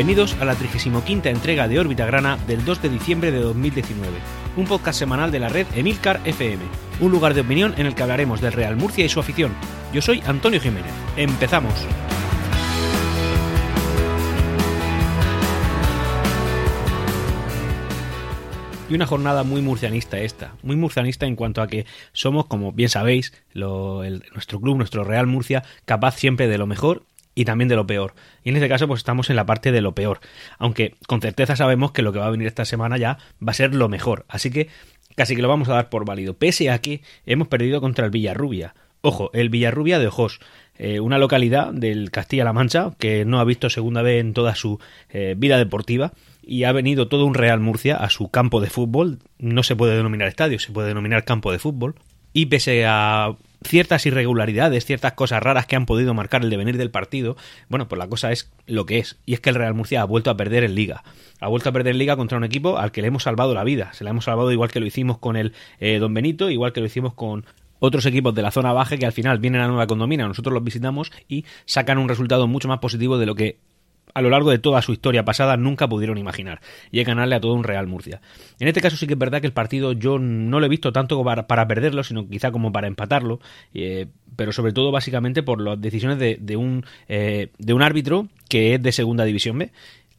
Bienvenidos 0.00 0.34
a 0.40 0.46
la 0.46 0.54
35 0.54 1.02
entrega 1.28 1.68
de 1.68 1.78
Órbita 1.78 2.06
Grana 2.06 2.38
del 2.46 2.64
2 2.64 2.80
de 2.80 2.88
diciembre 2.88 3.30
de 3.30 3.40
2019, 3.40 4.08
un 4.56 4.64
podcast 4.64 4.98
semanal 4.98 5.30
de 5.30 5.40
la 5.40 5.50
red 5.50 5.66
Emilcar 5.74 6.22
FM, 6.24 6.64
un 7.00 7.12
lugar 7.12 7.34
de 7.34 7.42
opinión 7.42 7.74
en 7.76 7.84
el 7.84 7.94
que 7.94 8.02
hablaremos 8.02 8.40
del 8.40 8.54
Real 8.54 8.76
Murcia 8.76 9.04
y 9.04 9.10
su 9.10 9.20
afición. 9.20 9.52
Yo 9.92 10.00
soy 10.00 10.22
Antonio 10.26 10.58
Jiménez. 10.58 10.90
Empezamos. 11.18 11.74
y 18.88 18.94
una 18.94 19.06
jornada 19.06 19.44
muy 19.44 19.62
murcianista 19.62 20.18
esta, 20.18 20.54
muy 20.62 20.74
murcianista 20.74 21.24
en 21.24 21.36
cuanto 21.36 21.62
a 21.62 21.68
que 21.68 21.86
somos, 22.12 22.46
como 22.46 22.72
bien 22.72 22.88
sabéis, 22.88 23.32
nuestro 23.54 24.60
club, 24.60 24.76
nuestro 24.76 25.04
Real 25.04 25.28
Murcia, 25.28 25.62
capaz 25.84 26.16
siempre 26.16 26.48
de 26.48 26.58
lo 26.58 26.66
mejor 26.66 27.04
y 27.34 27.44
también 27.44 27.68
de 27.68 27.76
lo 27.76 27.86
peor. 27.86 28.14
Y 28.44 28.50
en 28.50 28.56
este 28.56 28.68
caso, 28.68 28.86
pues 28.88 28.98
estamos 28.98 29.30
en 29.30 29.36
la 29.36 29.46
parte 29.46 29.72
de 29.72 29.80
lo 29.80 29.94
peor. 29.94 30.20
Aunque 30.58 30.94
con 31.06 31.20
certeza 31.20 31.56
sabemos 31.56 31.92
que 31.92 32.02
lo 32.02 32.12
que 32.12 32.18
va 32.18 32.26
a 32.26 32.30
venir 32.30 32.46
esta 32.46 32.64
semana 32.64 32.98
ya 32.98 33.18
va 33.46 33.50
a 33.52 33.54
ser 33.54 33.74
lo 33.74 33.88
mejor. 33.88 34.24
Así 34.28 34.50
que 34.50 34.68
casi 35.16 35.36
que 35.36 35.42
lo 35.42 35.48
vamos 35.48 35.68
a 35.68 35.74
dar 35.74 35.88
por 35.88 36.04
válido. 36.04 36.34
Pese 36.34 36.70
a 36.70 36.80
que 36.80 37.02
hemos 37.26 37.48
perdido 37.48 37.80
contra 37.80 38.04
el 38.04 38.10
Villarrubia. 38.10 38.74
Ojo, 39.02 39.30
el 39.32 39.48
Villarrubia 39.48 39.98
de 39.98 40.08
Ojos. 40.08 40.40
Eh, 40.76 40.98
una 41.00 41.18
localidad 41.18 41.72
del 41.74 42.10
Castilla-La 42.10 42.54
Mancha 42.54 42.92
que 42.98 43.26
no 43.26 43.38
ha 43.38 43.44
visto 43.44 43.68
segunda 43.68 44.00
vez 44.00 44.20
en 44.20 44.32
toda 44.32 44.54
su 44.54 44.80
eh, 45.10 45.34
vida 45.36 45.58
deportiva 45.58 46.14
y 46.42 46.64
ha 46.64 46.72
venido 46.72 47.06
todo 47.06 47.26
un 47.26 47.34
Real 47.34 47.60
Murcia 47.60 47.96
a 47.96 48.08
su 48.08 48.30
campo 48.30 48.62
de 48.62 48.70
fútbol. 48.70 49.18
No 49.38 49.62
se 49.62 49.76
puede 49.76 49.94
denominar 49.94 50.28
estadio, 50.28 50.58
se 50.58 50.72
puede 50.72 50.88
denominar 50.88 51.24
campo 51.24 51.52
de 51.52 51.58
fútbol. 51.58 51.96
Y 52.32 52.46
pese 52.46 52.86
a 52.86 53.36
ciertas 53.62 54.06
irregularidades, 54.06 54.84
ciertas 54.84 55.12
cosas 55.12 55.42
raras 55.42 55.66
que 55.66 55.76
han 55.76 55.86
podido 55.86 56.14
marcar 56.14 56.42
el 56.42 56.50
devenir 56.50 56.76
del 56.78 56.90
partido, 56.90 57.36
bueno, 57.68 57.88
pues 57.88 57.98
la 57.98 58.08
cosa 58.08 58.32
es 58.32 58.50
lo 58.66 58.86
que 58.86 58.98
es. 58.98 59.18
Y 59.26 59.34
es 59.34 59.40
que 59.40 59.50
el 59.50 59.56
Real 59.56 59.74
Murcia 59.74 60.02
ha 60.02 60.04
vuelto 60.04 60.30
a 60.30 60.36
perder 60.36 60.64
en 60.64 60.74
liga. 60.74 61.04
Ha 61.40 61.48
vuelto 61.48 61.68
a 61.68 61.72
perder 61.72 61.92
en 61.92 61.98
liga 61.98 62.16
contra 62.16 62.38
un 62.38 62.44
equipo 62.44 62.78
al 62.78 62.92
que 62.92 63.02
le 63.02 63.08
hemos 63.08 63.24
salvado 63.24 63.54
la 63.54 63.64
vida. 63.64 63.92
Se 63.92 64.04
la 64.04 64.10
hemos 64.10 64.24
salvado 64.24 64.52
igual 64.52 64.70
que 64.70 64.80
lo 64.80 64.86
hicimos 64.86 65.18
con 65.18 65.36
el 65.36 65.52
eh, 65.78 65.98
Don 65.98 66.14
Benito, 66.14 66.50
igual 66.50 66.72
que 66.72 66.80
lo 66.80 66.86
hicimos 66.86 67.14
con 67.14 67.44
otros 67.80 68.06
equipos 68.06 68.34
de 68.34 68.42
la 68.42 68.50
zona 68.50 68.72
baja 68.72 68.96
que 68.96 69.06
al 69.06 69.12
final 69.12 69.38
vienen 69.38 69.62
a 69.62 69.66
Nueva 69.66 69.86
Condomina, 69.86 70.28
nosotros 70.28 70.52
los 70.52 70.62
visitamos 70.62 71.10
y 71.28 71.46
sacan 71.64 71.98
un 71.98 72.08
resultado 72.08 72.46
mucho 72.46 72.68
más 72.68 72.78
positivo 72.78 73.16
de 73.16 73.26
lo 73.26 73.34
que 73.34 73.58
a 74.14 74.22
lo 74.22 74.30
largo 74.30 74.50
de 74.50 74.58
toda 74.58 74.82
su 74.82 74.92
historia 74.92 75.24
pasada 75.24 75.56
nunca 75.56 75.88
pudieron 75.88 76.18
imaginar, 76.18 76.60
y 76.90 77.00
es 77.00 77.06
ganarle 77.06 77.34
a 77.34 77.40
todo 77.40 77.54
un 77.54 77.64
Real 77.64 77.86
Murcia. 77.86 78.20
En 78.58 78.68
este 78.68 78.80
caso 78.80 78.96
sí 78.96 79.06
que 79.06 79.14
es 79.14 79.18
verdad 79.18 79.40
que 79.40 79.46
el 79.46 79.52
partido 79.52 79.92
yo 79.92 80.18
no 80.18 80.60
lo 80.60 80.66
he 80.66 80.68
visto 80.68 80.92
tanto 80.92 81.22
para, 81.24 81.46
para 81.46 81.66
perderlo, 81.66 82.04
sino 82.04 82.28
quizá 82.28 82.50
como 82.50 82.72
para 82.72 82.86
empatarlo, 82.86 83.40
eh, 83.74 84.06
pero 84.36 84.52
sobre 84.52 84.72
todo 84.72 84.90
básicamente 84.90 85.42
por 85.42 85.60
las 85.60 85.80
decisiones 85.80 86.18
de, 86.18 86.38
de 86.40 86.56
un, 86.56 86.84
eh, 87.08 87.48
de 87.58 87.72
un 87.72 87.82
árbitro 87.82 88.28
que 88.48 88.74
es 88.74 88.82
de 88.82 88.92
Segunda 88.92 89.24
División 89.24 89.58
B 89.58 89.70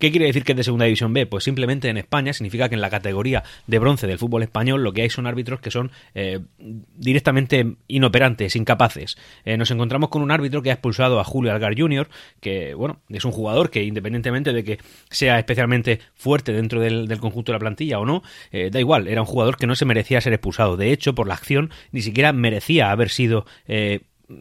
¿Qué 0.02 0.10
quiere 0.10 0.26
decir 0.26 0.44
que 0.44 0.54
es 0.54 0.58
de 0.58 0.64
segunda 0.64 0.86
división 0.86 1.14
B? 1.14 1.28
Pues 1.28 1.44
simplemente 1.44 1.88
en 1.88 1.96
España 1.96 2.34
significa 2.34 2.68
que 2.70 2.74
en 2.74 2.82
la 2.82 2.90
categoría 2.90 3.44
de 3.68 3.78
bronce 3.78 4.08
del 4.08 4.18
fútbol 4.18 4.42
español 4.42 4.82
lo 4.82 4.94
que 4.94 5.04
hay 5.04 5.12
son 5.12 5.28
árbitros 5.28 5.62
que 5.62 5.70
son 5.70 5.92
eh, 6.16 6.40
directamente 6.58 7.76
inoperantes, 7.88 8.56
incapaces. 8.56 9.16
Eh, 9.46 9.58
nos 9.58 9.70
encontramos 9.70 10.10
con 10.10 10.24
un 10.24 10.32
árbitro 10.32 10.64
que 10.64 10.72
ha 10.72 10.74
expulsado 10.74 11.20
a 11.20 11.24
Julio 11.24 11.52
Algar 11.52 11.78
Jr., 11.78 12.10
que 12.40 12.74
bueno, 12.74 13.00
es 13.10 13.26
un 13.26 13.32
jugador 13.32 13.70
que 13.70 13.84
independientemente 13.84 14.54
de 14.54 14.64
que 14.64 14.80
sea 15.12 15.38
especialmente 15.38 16.00
fuerte 16.16 16.52
dentro 16.52 16.82
del, 16.82 17.08
conjunto 17.20 17.52
de 17.52 17.58
la 17.58 17.60
plantilla 17.60 18.00
o 18.00 18.06
no, 18.08 18.24
eh, 18.52 18.72
da 18.72 18.80
igual, 18.80 19.08
era 19.08 19.22
un 19.22 19.28
jugador 19.28 19.58
que 19.58 19.68
no 19.68 19.76
se 19.76 19.86
merecía 19.86 20.20
ser 20.20 20.34
expulsado. 20.34 20.78
De 20.78 20.92
hecho, 20.92 21.14
por 21.14 21.28
la 21.28 21.36
acción 21.36 21.70
ni 21.92 22.02
siquiera 22.02 22.34
merecía 22.34 22.90
haber 22.90 23.10
sido 23.10 23.46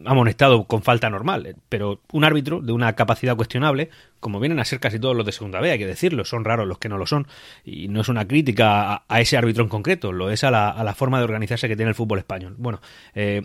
amonestado 0.05 0.65
con 0.65 0.81
falta 0.81 1.09
normal, 1.09 1.55
pero 1.69 2.01
un 2.11 2.23
árbitro 2.23 2.61
de 2.61 2.71
una 2.71 2.93
capacidad 2.93 3.35
cuestionable, 3.35 3.89
como 4.19 4.39
vienen 4.39 4.59
a 4.59 4.65
ser 4.65 4.79
casi 4.79 4.99
todos 4.99 5.15
los 5.15 5.25
de 5.25 5.31
segunda 5.31 5.59
B, 5.59 5.71
hay 5.71 5.79
que 5.79 5.87
decirlo, 5.87 6.25
son 6.25 6.45
raros 6.45 6.67
los 6.67 6.77
que 6.77 6.89
no 6.89 6.97
lo 6.97 7.05
son, 7.05 7.27
y 7.63 7.87
no 7.87 8.01
es 8.01 8.09
una 8.09 8.27
crítica 8.27 9.03
a, 9.07 9.21
ese 9.21 9.37
árbitro 9.37 9.63
en 9.63 9.69
concreto, 9.69 10.11
lo 10.11 10.29
es 10.29 10.43
a 10.43 10.51
la, 10.51 10.95
forma 10.95 11.17
de 11.19 11.23
organizarse 11.23 11.67
que 11.67 11.75
tiene 11.75 11.89
el 11.89 11.95
fútbol 11.95 12.19
español. 12.19 12.55
Bueno, 12.57 12.81
eh, 13.15 13.43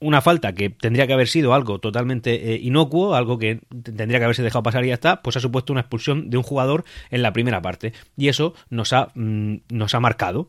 una 0.00 0.20
falta 0.20 0.52
que 0.52 0.70
tendría 0.70 1.06
que 1.06 1.12
haber 1.12 1.28
sido 1.28 1.54
algo 1.54 1.78
totalmente 1.78 2.52
eh, 2.52 2.60
inocuo, 2.62 3.14
algo 3.14 3.38
que 3.38 3.60
tendría 3.82 4.18
que 4.18 4.24
haberse 4.24 4.42
dejado 4.42 4.62
pasar 4.62 4.84
y 4.84 4.88
ya 4.88 4.94
está, 4.94 5.22
pues 5.22 5.36
ha 5.36 5.40
supuesto 5.40 5.72
una 5.72 5.80
expulsión 5.80 6.28
de 6.30 6.36
un 6.36 6.42
jugador 6.42 6.84
en 7.10 7.22
la 7.22 7.32
primera 7.32 7.62
parte. 7.62 7.92
Y 8.16 8.28
eso 8.28 8.54
nos 8.68 8.92
ha, 8.92 9.08
mm, 9.14 9.56
nos 9.70 9.94
ha 9.94 10.00
marcado. 10.00 10.48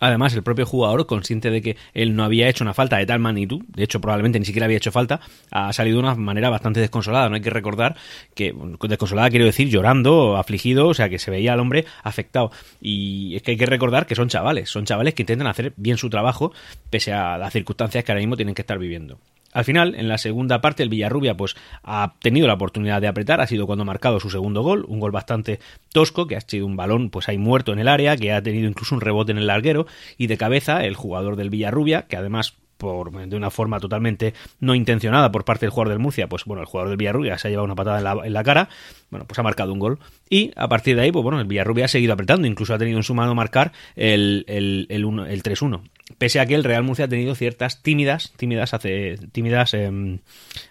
Además, 0.00 0.34
el 0.34 0.42
propio 0.42 0.66
jugador, 0.66 1.06
consciente 1.06 1.50
de 1.50 1.62
que 1.62 1.76
él 1.94 2.14
no 2.14 2.24
había 2.24 2.48
hecho 2.48 2.64
una 2.64 2.74
falta 2.74 2.96
de 2.98 3.06
tal 3.06 3.18
magnitud, 3.18 3.62
de 3.68 3.84
hecho 3.84 4.00
probablemente 4.00 4.38
ni 4.38 4.44
siquiera 4.44 4.66
había 4.66 4.76
hecho 4.76 4.92
falta, 4.92 5.20
ha 5.50 5.72
salido 5.72 5.96
de 5.96 6.02
una 6.04 6.14
manera 6.14 6.50
bastante 6.50 6.80
desconsolada. 6.80 7.28
No 7.28 7.36
hay 7.36 7.40
que 7.40 7.50
recordar 7.50 7.96
que, 8.34 8.54
desconsolada 8.88 9.30
quiero 9.30 9.44
decir 9.44 9.68
llorando, 9.68 10.36
afligido, 10.36 10.88
o 10.88 10.94
sea 10.94 11.08
que 11.08 11.18
se 11.18 11.30
veía 11.30 11.52
al 11.52 11.60
hombre 11.60 11.84
afectado. 12.02 12.50
Y 12.80 13.36
es 13.36 13.42
que 13.42 13.52
hay 13.52 13.56
que 13.56 13.66
recordar 13.66 14.06
que 14.06 14.14
son 14.14 14.28
chavales, 14.28 14.70
son 14.70 14.84
chavales 14.84 15.14
que 15.14 15.22
intentan 15.22 15.46
hacer 15.46 15.72
bien 15.76 15.98
su 15.98 16.10
trabajo 16.10 16.52
pese 16.90 17.12
a 17.12 17.38
las 17.38 17.52
circunstancias 17.52 18.04
que 18.04 18.12
ahora 18.12 18.20
mismo 18.20 18.36
tienen 18.36 18.54
que 18.54 18.62
estar 18.62 18.78
viviendo. 18.78 19.18
Al 19.52 19.64
final, 19.64 19.94
en 19.94 20.08
la 20.08 20.18
segunda 20.18 20.60
parte, 20.60 20.82
el 20.82 20.88
Villarrubia 20.88 21.36
pues, 21.36 21.56
ha 21.82 22.14
tenido 22.20 22.46
la 22.46 22.54
oportunidad 22.54 23.00
de 23.00 23.08
apretar, 23.08 23.40
ha 23.40 23.46
sido 23.46 23.66
cuando 23.66 23.82
ha 23.82 23.86
marcado 23.86 24.20
su 24.20 24.30
segundo 24.30 24.62
gol, 24.62 24.84
un 24.88 25.00
gol 25.00 25.10
bastante 25.10 25.58
tosco, 25.92 26.26
que 26.26 26.36
ha 26.36 26.40
sido 26.40 26.66
un 26.66 26.76
balón 26.76 27.10
pues 27.10 27.28
ahí 27.28 27.38
muerto 27.38 27.72
en 27.72 27.78
el 27.78 27.88
área, 27.88 28.16
que 28.16 28.32
ha 28.32 28.42
tenido 28.42 28.68
incluso 28.68 28.94
un 28.94 29.00
rebote 29.00 29.32
en 29.32 29.38
el 29.38 29.46
larguero, 29.46 29.86
y 30.16 30.26
de 30.26 30.36
cabeza 30.36 30.84
el 30.84 30.94
jugador 30.94 31.36
del 31.36 31.50
Villarrubia, 31.50 32.06
que 32.06 32.16
además 32.16 32.54
por, 32.78 33.10
de 33.10 33.36
una 33.36 33.50
forma 33.50 33.80
totalmente 33.80 34.34
no 34.60 34.74
intencionada 34.74 35.30
por 35.30 35.44
parte 35.44 35.66
del 35.66 35.70
jugador 35.70 35.90
del 35.90 35.98
Murcia, 35.98 36.28
pues 36.28 36.44
bueno, 36.44 36.62
el 36.62 36.66
jugador 36.66 36.88
del 36.88 36.96
Villarrubia 36.96 37.36
se 37.36 37.48
ha 37.48 37.50
llevado 37.50 37.64
una 37.64 37.74
patada 37.74 37.98
en 37.98 38.04
la, 38.04 38.26
en 38.26 38.32
la, 38.32 38.44
cara, 38.44 38.68
bueno, 39.10 39.26
pues 39.26 39.38
ha 39.38 39.42
marcado 39.42 39.72
un 39.72 39.80
gol. 39.80 39.98
Y 40.30 40.52
a 40.56 40.68
partir 40.68 40.96
de 40.96 41.02
ahí, 41.02 41.12
pues 41.12 41.22
bueno, 41.24 41.40
el 41.40 41.46
Villarrubia 41.46 41.86
ha 41.86 41.88
seguido 41.88 42.12
apretando, 42.12 42.46
incluso 42.46 42.72
ha 42.72 42.78
tenido 42.78 42.96
en 42.96 43.02
su 43.02 43.14
mano 43.14 43.34
marcar 43.34 43.72
el, 43.96 44.44
el, 44.46 44.86
el, 44.88 45.02
el 45.04 45.42
3-1. 45.42 45.82
Pese 46.16 46.40
a 46.40 46.46
que 46.46 46.54
el 46.54 46.64
Real 46.64 46.82
Murcia 46.82 47.04
ha 47.04 47.08
tenido 47.08 47.34
ciertas 47.34 47.82
tímidas, 47.82 48.32
tímidas, 48.36 48.72
hace, 48.72 49.18
tímidas 49.30 49.74
eh, 49.74 50.18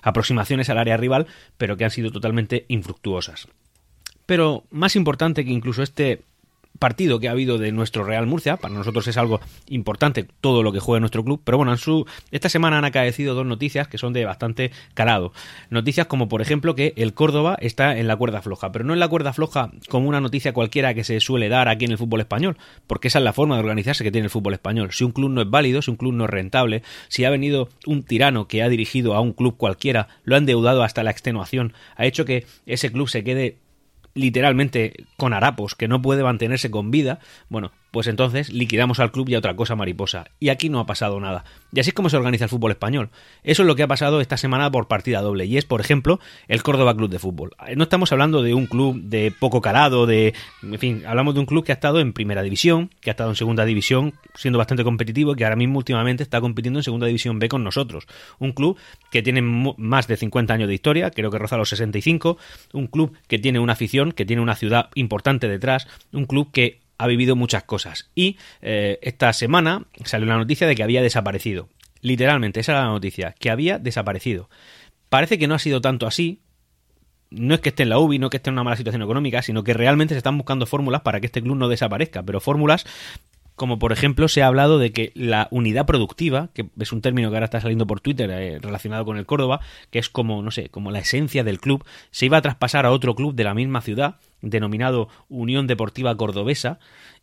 aproximaciones 0.02 0.70
al 0.70 0.80
área 0.80 0.98
rival, 0.98 1.28
pero 1.58 1.78
que 1.78 1.86
han 1.86 1.92
sido 1.92 2.12
totalmente 2.12 2.66
infructuosas. 2.70 3.48
Pero 4.26 4.66
más 4.72 4.96
importante 4.96 5.46
que 5.46 5.52
incluso 5.52 5.84
este 5.84 6.22
partido 6.78 7.20
que 7.20 7.28
ha 7.28 7.32
habido 7.32 7.58
de 7.58 7.72
nuestro 7.72 8.04
Real 8.04 8.26
Murcia. 8.28 8.58
Para 8.58 8.74
nosotros 8.74 9.08
es 9.08 9.18
algo 9.18 9.40
importante 9.68 10.28
todo 10.42 10.64
lo 10.64 10.72
que 10.72 10.80
juega 10.80 11.00
nuestro 11.00 11.24
club. 11.24 11.42
Pero 11.44 11.58
bueno, 11.58 11.72
en 11.72 11.78
su, 11.78 12.06
esta 12.32 12.50
semana 12.50 12.78
han 12.78 12.86
acaecido 12.86 13.36
dos 13.36 13.46
noticias 13.46 13.88
que 13.88 13.98
son 13.98 14.14
de 14.14 14.26
bastante 14.26 14.72
calado. 14.94 15.34
Noticias 15.70 16.08
como, 16.08 16.30
por 16.30 16.42
ejemplo, 16.42 16.76
que 16.76 16.94
el 16.98 17.14
Córdoba 17.14 17.58
está 17.62 17.98
en 17.98 18.08
la 18.08 18.16
cuerda 18.16 18.42
floja. 18.42 18.72
Pero 18.72 18.86
no 18.86 18.94
en 18.94 19.00
la 19.00 19.08
cuerda 19.08 19.34
floja 19.34 19.72
como 19.90 20.08
una 20.08 20.22
noticia 20.22 20.54
cualquiera 20.54 20.94
que 20.94 21.04
se 21.04 21.20
suele 21.20 21.50
dar 21.50 21.68
aquí 21.68 21.86
en 21.86 21.92
el 21.92 21.98
fútbol 21.98 22.22
español. 22.22 22.58
Porque 22.88 23.08
esa 23.08 23.20
es 23.20 23.26
la 23.26 23.34
forma 23.34 23.56
de 23.56 23.62
organizarse 23.62 24.04
que 24.04 24.12
tiene 24.12 24.26
el 24.26 24.32
fútbol 24.32 24.54
español. 24.54 24.90
Si 24.92 25.04
un 25.04 25.12
club 25.12 25.32
no 25.32 25.42
es 25.42 25.50
válido, 25.50 25.82
si 25.82 25.92
un 25.92 25.98
club 25.98 26.14
no 26.14 26.26
es 26.26 26.30
rentable, 26.30 26.84
si 27.08 27.26
ha 27.26 27.30
venido 27.30 27.70
un 27.86 28.04
tirano 28.04 28.48
que 28.48 28.64
ha 28.64 28.70
dirigido 28.70 29.14
a 29.14 29.22
un 29.22 29.34
club 29.34 29.58
cualquiera, 29.58 30.08
lo 30.24 30.36
ha 30.36 30.38
endeudado 30.38 30.84
hasta 30.84 31.04
la 31.04 31.12
extenuación, 31.12 31.74
ha 31.96 32.06
hecho 32.06 32.26
que 32.26 32.46
ese 32.66 32.92
club 32.92 33.10
se 33.10 33.24
quede 33.24 33.58
literalmente 34.18 35.06
con 35.16 35.34
harapos, 35.34 35.76
que 35.76 35.88
no 35.88 36.02
puede 36.02 36.24
mantenerse 36.24 36.70
con 36.72 36.92
vida, 36.92 37.20
bueno, 37.50 37.72
pues 37.98 38.06
entonces 38.06 38.54
liquidamos 38.54 39.00
al 39.00 39.12
club 39.12 39.28
y 39.28 39.34
a 39.34 39.40
otra 39.40 39.56
cosa 39.56 39.76
mariposa. 39.76 40.26
Y 40.40 40.50
aquí 40.50 40.70
no 40.70 40.80
ha 40.80 40.86
pasado 40.86 41.20
nada. 41.20 41.46
Y 41.74 41.80
así 41.80 41.90
es 41.90 41.94
como 41.96 42.12
se 42.12 42.18
organiza 42.18 42.46
el 42.46 42.50
fútbol 42.50 42.70
español. 42.70 43.10
Eso 43.44 43.64
es 43.64 43.68
lo 43.68 43.76
que 43.76 43.82
ha 43.82 43.88
pasado 43.88 44.22
esta 44.22 44.38
semana 44.38 44.70
por 44.70 44.88
partida 44.88 45.20
doble. 45.22 45.48
Y 45.48 45.58
es, 45.58 45.66
por 45.66 45.82
ejemplo, 45.82 46.20
el 46.48 46.62
Córdoba 46.62 46.96
Club 46.96 47.10
de 47.10 47.18
Fútbol. 47.18 47.56
No 47.76 47.82
estamos 47.82 48.12
hablando 48.12 48.44
de 48.44 48.54
un 48.54 48.68
club 48.68 49.02
de 49.02 49.34
poco 49.40 49.62
calado, 49.62 50.06
de. 50.06 50.36
En 50.62 50.78
fin, 50.78 51.08
hablamos 51.08 51.34
de 51.34 51.40
un 51.40 51.48
club 51.48 51.66
que 51.66 51.72
ha 51.72 51.74
estado 51.74 52.00
en 52.00 52.14
primera 52.14 52.44
división, 52.44 52.92
que 53.02 53.10
ha 53.10 53.14
estado 53.14 53.32
en 53.32 53.36
segunda 53.36 53.66
división, 53.66 54.14
siendo 54.36 54.60
bastante 54.60 54.84
competitivo, 54.84 55.32
y 55.32 55.36
que 55.36 55.46
ahora 55.46 55.56
mismo 55.56 55.80
últimamente 55.80 56.22
está 56.22 56.40
compitiendo 56.40 56.78
en 56.78 56.84
segunda 56.84 57.08
división 57.08 57.40
B 57.40 57.50
con 57.50 57.64
nosotros. 57.64 58.06
Un 58.38 58.52
club 58.52 58.78
que 59.10 59.24
tiene 59.24 59.42
más 59.42 60.08
de 60.08 60.18
50 60.18 60.54
años 60.54 60.68
de 60.68 60.76
historia, 60.76 61.10
creo 61.10 61.32
que 61.32 61.40
roza 61.40 61.58
los 61.58 61.70
65. 61.70 62.38
Un 62.74 62.86
club 62.86 63.18
que 63.28 63.40
tiene 63.40 63.58
una 63.58 63.74
afición, 63.74 64.12
que 64.12 64.24
tiene 64.24 64.44
una 64.44 64.54
ciudad 64.54 64.92
importante 64.94 65.48
detrás. 65.48 65.88
Un 66.14 66.26
club 66.26 66.52
que 66.52 66.86
ha 66.98 67.08
vivido 67.08 67.36
muchas 67.36 67.64
cosas. 67.64 68.10
Y 68.16 68.38
eh, 68.62 69.00
esta 69.02 69.32
semana 69.34 69.86
salió 70.04 70.28
la 70.28 70.38
noticia 70.38 70.68
de 70.68 70.76
que 70.76 70.84
había 70.84 71.02
desaparecido. 71.02 71.70
Literalmente, 72.02 72.60
esa 72.60 72.74
era 72.74 72.82
la 72.82 72.92
noticia, 72.92 73.36
que 73.40 73.50
había 73.50 73.80
desaparecido. 73.80 74.50
Parece 75.10 75.38
que 75.38 75.48
no 75.48 75.56
ha 75.56 75.60
sido 75.60 75.82
tanto 75.82 76.08
así. 76.08 76.42
No 77.30 77.54
es 77.54 77.60
que 77.62 77.70
esté 77.70 77.84
en 77.84 77.90
la 77.90 78.00
UBI, 78.00 78.20
no 78.20 78.30
que 78.30 78.38
esté 78.38 78.50
en 78.50 78.54
una 78.54 78.64
mala 78.64 78.78
situación 78.78 79.02
económica, 79.02 79.42
sino 79.42 79.64
que 79.64 79.74
realmente 79.74 80.14
se 80.14 80.20
están 80.20 80.38
buscando 80.38 80.66
fórmulas 80.66 81.02
para 81.02 81.20
que 81.20 81.26
este 81.26 81.42
club 81.42 81.58
no 81.58 81.68
desaparezca, 81.68 82.24
pero 82.24 82.40
fórmulas 82.40 82.86
como 83.58 83.80
por 83.80 83.92
ejemplo 83.92 84.28
se 84.28 84.44
ha 84.44 84.48
hablado 84.48 84.78
de 84.78 84.92
que 84.92 85.12
la 85.16 85.48
unidad 85.50 85.88
productiva, 85.88 86.52
que 86.54 86.70
es 86.80 86.94
un 86.94 87.02
término 87.02 87.30
que 87.30 87.36
ahora 87.36 87.46
está 87.46 87.60
saliendo 87.60 87.88
por 87.88 88.00
Twitter 88.00 88.30
eh, 88.30 88.60
relacionado 88.62 89.04
con 89.04 89.18
el 89.18 89.26
Córdoba, 89.26 89.62
que 89.90 89.98
es 89.98 90.10
como, 90.10 90.44
no 90.44 90.52
sé, 90.52 90.70
como 90.70 90.92
la 90.92 91.00
esencia 91.00 91.44
del 91.44 91.60
club, 91.60 91.84
se 92.12 92.28
iba 92.28 92.38
a 92.38 92.42
traspasar 92.42 92.86
a 92.86 92.92
otro 92.92 93.16
club 93.16 93.34
de 93.34 93.44
la 93.44 93.56
misma 93.56 93.82
ciudad, 93.82 94.18
denominado 94.42 95.10
Unión 95.30 95.68
Deportiva 95.68 96.16
Cordobesa, 96.16 96.80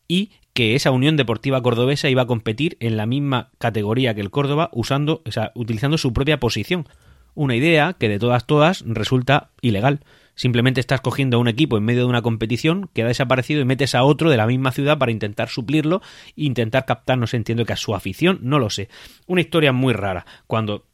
y 0.06 0.30
que 0.52 0.74
esa 0.74 0.90
Unión 0.90 1.16
Deportiva 1.16 1.62
Cordobesa 1.62 2.10
iba 2.10 2.22
a 2.22 2.26
competir 2.26 2.76
en 2.80 2.96
la 2.96 3.06
misma 3.06 3.50
categoría 3.58 4.14
que 4.14 4.20
el 4.20 4.30
Córdoba, 4.30 4.70
usando, 4.72 5.22
o 5.26 5.32
sea, 5.32 5.52
utilizando 5.54 5.98
su 5.98 6.12
propia 6.12 6.38
posición. 6.38 6.86
Una 7.34 7.56
idea 7.56 7.94
que 7.98 8.08
de 8.08 8.18
todas 8.18 8.46
todas 8.46 8.84
resulta 8.86 9.50
ilegal 9.60 10.00
Simplemente 10.34 10.80
estás 10.80 11.00
cogiendo 11.00 11.36
a 11.36 11.40
un 11.40 11.48
equipo 11.48 11.76
en 11.76 11.84
medio 11.84 12.00
de 12.00 12.08
una 12.08 12.22
competición 12.22 12.90
que 12.92 13.02
ha 13.02 13.06
desaparecido 13.06 13.60
y 13.60 13.64
metes 13.64 13.94
a 13.94 14.02
otro 14.02 14.30
de 14.30 14.36
la 14.36 14.46
misma 14.46 14.72
ciudad 14.72 14.98
para 14.98 15.12
intentar 15.12 15.48
suplirlo 15.48 16.02
e 16.36 16.44
intentar 16.44 16.84
captar, 16.86 17.18
no 17.18 17.26
sé, 17.26 17.36
entiendo 17.36 17.64
que 17.64 17.72
a 17.72 17.76
su 17.76 17.94
afición, 17.94 18.38
no 18.42 18.58
lo 18.58 18.70
sé. 18.70 18.88
Una 19.26 19.42
historia 19.42 19.72
muy 19.72 19.92
rara. 19.92 20.26
Cuando 20.46 20.84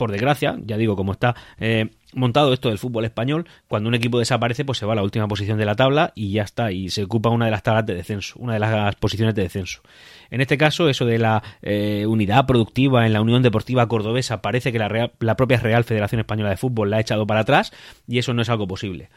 por 0.00 0.10
desgracia, 0.10 0.56
ya 0.64 0.78
digo, 0.78 0.96
como 0.96 1.12
está 1.12 1.36
eh, 1.58 1.90
montado 2.14 2.54
esto 2.54 2.70
del 2.70 2.78
fútbol 2.78 3.04
español, 3.04 3.46
cuando 3.68 3.90
un 3.90 3.94
equipo 3.94 4.18
desaparece, 4.18 4.64
pues 4.64 4.78
se 4.78 4.86
va 4.86 4.94
a 4.94 4.96
la 4.96 5.02
última 5.02 5.28
posición 5.28 5.58
de 5.58 5.66
la 5.66 5.76
tabla 5.76 6.12
y 6.14 6.32
ya 6.32 6.42
está, 6.42 6.72
y 6.72 6.88
se 6.88 7.04
ocupa 7.04 7.28
una 7.28 7.44
de 7.44 7.50
las 7.50 7.62
tablas 7.62 7.84
de 7.84 7.94
descenso, 7.94 8.38
una 8.38 8.54
de 8.54 8.60
las 8.60 8.96
posiciones 8.96 9.34
de 9.34 9.42
descenso. 9.42 9.82
En 10.30 10.40
este 10.40 10.56
caso, 10.56 10.88
eso 10.88 11.04
de 11.04 11.18
la 11.18 11.42
eh, 11.60 12.06
unidad 12.06 12.46
productiva 12.46 13.04
en 13.04 13.12
la 13.12 13.20
Unión 13.20 13.42
Deportiva 13.42 13.86
Cordobesa, 13.88 14.40
parece 14.40 14.72
que 14.72 14.78
la, 14.78 15.10
la 15.20 15.36
propia 15.36 15.58
Real 15.58 15.84
Federación 15.84 16.20
Española 16.20 16.48
de 16.48 16.56
Fútbol 16.56 16.88
la 16.88 16.96
ha 16.96 17.00
echado 17.00 17.26
para 17.26 17.40
atrás 17.40 17.70
y 18.08 18.16
eso 18.16 18.32
no 18.32 18.40
es 18.40 18.48
algo 18.48 18.66
posible. 18.66 19.10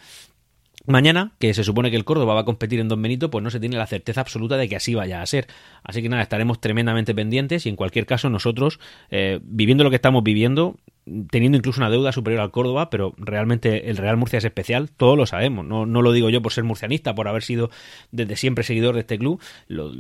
Mañana, 0.86 1.32
que 1.40 1.54
se 1.54 1.64
supone 1.64 1.92
que 1.92 1.96
el 1.96 2.04
Córdoba 2.04 2.34
va 2.34 2.42
a 2.42 2.46
competir 2.46 2.82
en 2.82 2.90
Don 2.90 3.02
Benito, 3.02 3.32
pues 3.32 3.42
no 3.42 3.50
se 3.50 3.60
tiene 3.60 3.78
la 3.78 3.88
certeza 3.88 4.20
absoluta 4.20 4.58
de 4.58 4.68
que 4.68 4.76
así 4.76 4.96
vaya 4.96 5.22
a 5.22 5.26
ser. 5.26 5.48
Así 5.82 6.02
que 6.02 6.10
nada, 6.10 6.22
estaremos 6.22 6.60
tremendamente 6.60 7.16
pendientes 7.16 7.66
y 7.66 7.70
en 7.70 7.78
cualquier 7.78 8.06
caso 8.06 8.30
nosotros, 8.30 8.80
eh, 9.10 9.40
viviendo 9.44 9.86
lo 9.86 9.90
que 9.90 9.96
estamos 9.96 10.24
viviendo, 10.24 10.76
teniendo 11.30 11.58
incluso 11.58 11.82
una 11.82 11.90
deuda 11.90 12.12
superior 12.12 12.42
al 12.42 12.52
Córdoba, 12.52 12.90
pero 12.90 13.14
realmente 13.18 13.90
el 13.90 13.98
Real 13.98 14.18
Murcia 14.18 14.38
es 14.38 14.46
especial, 14.46 14.90
todos 14.90 15.18
lo 15.18 15.26
sabemos, 15.26 15.66
no, 15.66 15.86
no 15.86 16.02
lo 16.02 16.12
digo 16.12 16.30
yo 16.30 16.42
por 16.42 16.54
ser 16.54 16.64
murcianista, 16.64 17.14
por 17.14 17.28
haber 17.28 17.44
sido 17.44 17.70
desde 18.12 18.36
siempre 18.36 18.64
seguidor 18.64 18.96
de 18.96 19.02
este 19.02 19.18
club, 19.18 19.42
lo, 19.68 19.92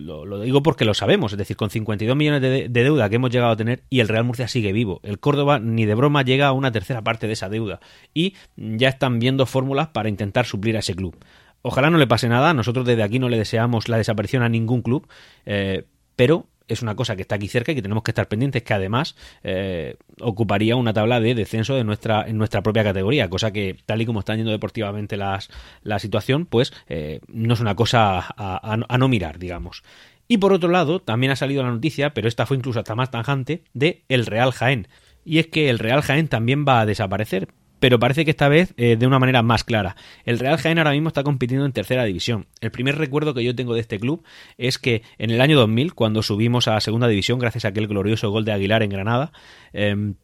digo 0.41 0.63
porque 0.63 0.85
lo 0.85 0.93
sabemos, 0.93 1.33
es 1.33 1.37
decir, 1.37 1.57
con 1.57 1.69
52 1.69 2.15
millones 2.15 2.41
de, 2.41 2.69
de, 2.69 2.83
deuda 2.83 3.09
que 3.09 3.17
hemos 3.17 3.31
llegado 3.31 3.51
a 3.51 3.57
tener 3.57 3.83
y 3.89 3.99
el 3.99 4.07
Real 4.07 4.23
Murcia 4.23 4.47
sigue 4.47 4.71
vivo, 4.71 4.99
el 5.03 5.19
Córdoba 5.19 5.59
ni 5.59 5.85
de 5.85 5.95
broma 5.95 6.23
llega 6.23 6.47
a 6.47 6.53
una 6.53 6.71
tercera 6.71 7.01
parte 7.01 7.27
de 7.27 7.33
esa 7.33 7.49
deuda 7.49 7.79
y 8.13 8.35
ya 8.55 8.89
están 8.89 9.19
viendo 9.19 9.45
fórmulas 9.45 9.89
para 9.89 10.09
intentar 10.09 10.45
suplir 10.45 10.75
a 10.77 10.79
ese 10.79 10.95
club. 10.95 11.17
Ojalá 11.61 11.89
no 11.89 11.97
le 11.97 12.07
pase 12.07 12.27
nada, 12.27 12.53
nosotros 12.53 12.85
desde 12.85 13.03
aquí 13.03 13.19
no 13.19 13.29
le 13.29 13.37
deseamos 13.37 13.87
la 13.87 13.97
desaparición 13.97 14.43
a 14.43 14.49
ningún 14.49 14.81
club, 14.81 15.07
eh, 15.45 15.85
pero 16.15 16.47
es 16.67 16.81
una 16.81 16.95
cosa 16.95 17.15
que 17.15 17.21
está 17.21 17.35
aquí 17.35 17.47
cerca 17.47 17.71
y 17.71 17.75
que 17.75 17.81
tenemos 17.81 18.03
que 18.03 18.11
estar 18.11 18.27
pendientes, 18.27 18.63
que 18.63 18.73
además 18.73 19.15
eh, 19.43 19.97
ocuparía 20.19 20.75
una 20.75 20.93
tabla 20.93 21.19
de 21.19 21.35
descenso 21.35 21.75
de 21.75 21.83
nuestra, 21.83 22.27
en 22.27 22.37
nuestra 22.37 22.61
propia 22.61 22.83
categoría, 22.83 23.29
cosa 23.29 23.51
que 23.51 23.77
tal 23.85 24.01
y 24.01 24.05
como 24.05 24.19
están 24.19 24.37
yendo 24.37 24.51
deportivamente 24.51 25.17
las, 25.17 25.49
la 25.81 25.99
situación, 25.99 26.45
pues 26.45 26.73
eh, 26.87 27.19
no 27.27 27.53
es 27.53 27.59
una 27.59 27.75
cosa 27.75 28.25
a, 28.37 28.97
no 28.97 29.07
mirar, 29.07 29.39
digamos. 29.39 29.83
Y 30.27 30.37
por 30.37 30.53
otro 30.53 30.69
lado, 30.69 30.99
también 30.99 31.31
ha 31.31 31.35
salido 31.35 31.63
la 31.63 31.71
noticia, 31.71 32.13
pero 32.13 32.27
esta 32.27 32.45
fue 32.45 32.57
incluso 32.57 32.79
hasta 32.79 32.95
más 32.95 33.11
tanjante, 33.11 33.63
de 33.73 34.03
el 34.07 34.25
Real 34.25 34.51
Jaén. 34.51 34.87
Y 35.25 35.39
es 35.39 35.47
que 35.47 35.69
el 35.69 35.79
Real 35.79 36.01
Jaén 36.01 36.27
también 36.27 36.65
va 36.67 36.81
a 36.81 36.85
desaparecer, 36.85 37.49
pero 37.83 37.99
parece 37.99 38.23
que 38.23 38.31
esta 38.31 38.47
vez 38.47 38.73
eh, 38.77 38.95
de 38.95 39.05
una 39.05 39.19
manera 39.19 39.43
más 39.43 39.65
clara. 39.65 39.97
El 40.23 40.39
Real 40.39 40.55
Jaén 40.55 40.77
ahora 40.77 40.91
mismo 40.91 41.09
está 41.09 41.21
compitiendo 41.21 41.65
en 41.65 41.73
tercera 41.73 42.05
división. 42.05 42.45
El 42.61 42.71
primer 42.71 42.97
recuerdo 42.97 43.33
que 43.33 43.43
yo 43.43 43.53
tengo 43.53 43.73
de 43.73 43.81
este 43.81 43.99
club 43.99 44.23
es 44.57 44.79
que 44.79 45.01
en 45.17 45.31
el 45.31 45.41
año 45.41 45.57
2000, 45.57 45.93
cuando 45.93 46.23
subimos 46.23 46.69
a 46.69 46.79
segunda 46.79 47.09
división 47.09 47.39
gracias 47.39 47.65
a 47.65 47.67
aquel 47.67 47.87
glorioso 47.87 48.29
gol 48.29 48.45
de 48.45 48.53
Aguilar 48.53 48.83
en 48.83 48.89
Granada, 48.89 49.33
em, 49.73 50.15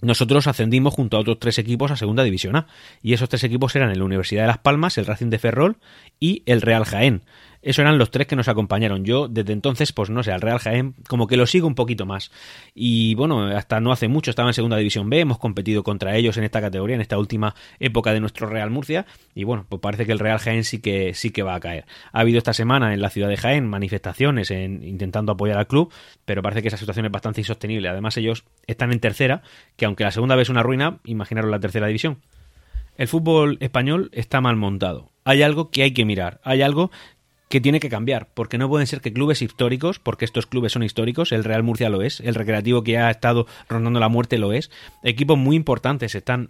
nosotros 0.00 0.46
ascendimos 0.46 0.94
junto 0.94 1.18
a 1.18 1.20
otros 1.20 1.38
tres 1.38 1.58
equipos 1.58 1.90
a 1.90 1.96
Segunda 1.96 2.22
División 2.22 2.56
A. 2.56 2.66
Y 3.02 3.12
esos 3.12 3.28
tres 3.28 3.44
equipos 3.44 3.76
eran 3.76 3.96
la 3.96 4.04
Universidad 4.04 4.44
de 4.44 4.48
Las 4.48 4.58
Palmas, 4.58 4.96
el 4.96 5.04
Racing 5.04 5.28
de 5.28 5.38
Ferrol 5.38 5.76
y 6.18 6.44
el 6.46 6.62
Real 6.62 6.86
Jaén. 6.86 7.24
Eso 7.66 7.82
eran 7.82 7.98
los 7.98 8.12
tres 8.12 8.28
que 8.28 8.36
nos 8.36 8.46
acompañaron. 8.46 9.04
Yo, 9.04 9.26
desde 9.26 9.52
entonces, 9.52 9.92
pues 9.92 10.08
no 10.08 10.22
sé, 10.22 10.30
al 10.30 10.40
Real 10.40 10.60
Jaén, 10.60 10.94
como 11.08 11.26
que 11.26 11.36
lo 11.36 11.48
sigo 11.48 11.66
un 11.66 11.74
poquito 11.74 12.06
más. 12.06 12.30
Y 12.76 13.16
bueno, 13.16 13.44
hasta 13.48 13.80
no 13.80 13.90
hace 13.90 14.06
mucho 14.06 14.30
estaba 14.30 14.48
en 14.48 14.54
Segunda 14.54 14.76
División 14.76 15.10
B, 15.10 15.18
hemos 15.18 15.40
competido 15.40 15.82
contra 15.82 16.14
ellos 16.14 16.36
en 16.36 16.44
esta 16.44 16.60
categoría, 16.60 16.94
en 16.94 17.02
esta 17.02 17.18
última 17.18 17.56
época 17.80 18.12
de 18.12 18.20
nuestro 18.20 18.46
Real 18.46 18.70
Murcia. 18.70 19.04
Y 19.34 19.42
bueno, 19.42 19.66
pues 19.68 19.80
parece 19.80 20.06
que 20.06 20.12
el 20.12 20.20
Real 20.20 20.38
Jaén 20.38 20.62
sí 20.62 20.80
que, 20.80 21.12
sí 21.14 21.32
que 21.32 21.42
va 21.42 21.56
a 21.56 21.60
caer. 21.60 21.86
Ha 22.12 22.20
habido 22.20 22.38
esta 22.38 22.52
semana 22.52 22.94
en 22.94 23.00
la 23.00 23.10
ciudad 23.10 23.28
de 23.28 23.36
Jaén 23.36 23.66
manifestaciones 23.66 24.52
en, 24.52 24.84
intentando 24.84 25.32
apoyar 25.32 25.58
al 25.58 25.66
club, 25.66 25.92
pero 26.24 26.42
parece 26.42 26.62
que 26.62 26.68
esa 26.68 26.76
situación 26.76 27.06
es 27.06 27.10
bastante 27.10 27.40
insostenible. 27.40 27.88
Además, 27.88 28.16
ellos 28.16 28.44
están 28.68 28.92
en 28.92 29.00
tercera, 29.00 29.42
que 29.74 29.86
aunque 29.86 30.04
la 30.04 30.12
segunda 30.12 30.36
vez 30.36 30.42
es 30.42 30.50
una 30.50 30.62
ruina, 30.62 31.00
imaginaros 31.04 31.50
la 31.50 31.58
tercera 31.58 31.88
división. 31.88 32.18
El 32.96 33.08
fútbol 33.08 33.58
español 33.60 34.08
está 34.12 34.40
mal 34.40 34.56
montado. 34.56 35.10
Hay 35.24 35.42
algo 35.42 35.70
que 35.70 35.82
hay 35.82 35.90
que 35.92 36.04
mirar. 36.04 36.40
Hay 36.44 36.62
algo 36.62 36.90
que 37.48 37.60
tiene 37.60 37.80
que 37.80 37.88
cambiar, 37.88 38.28
porque 38.34 38.58
no 38.58 38.68
pueden 38.68 38.86
ser 38.86 39.00
que 39.00 39.12
clubes 39.12 39.42
históricos, 39.42 39.98
porque 39.98 40.24
estos 40.24 40.46
clubes 40.46 40.72
son 40.72 40.82
históricos, 40.82 41.32
el 41.32 41.44
Real 41.44 41.62
Murcia 41.62 41.88
lo 41.88 42.02
es, 42.02 42.20
el 42.20 42.34
Recreativo 42.34 42.82
que 42.82 42.98
ha 42.98 43.10
estado 43.10 43.46
rondando 43.68 44.00
la 44.00 44.08
muerte 44.08 44.38
lo 44.38 44.52
es, 44.52 44.70
equipos 45.04 45.38
muy 45.38 45.56
importantes 45.56 46.14
están 46.14 46.48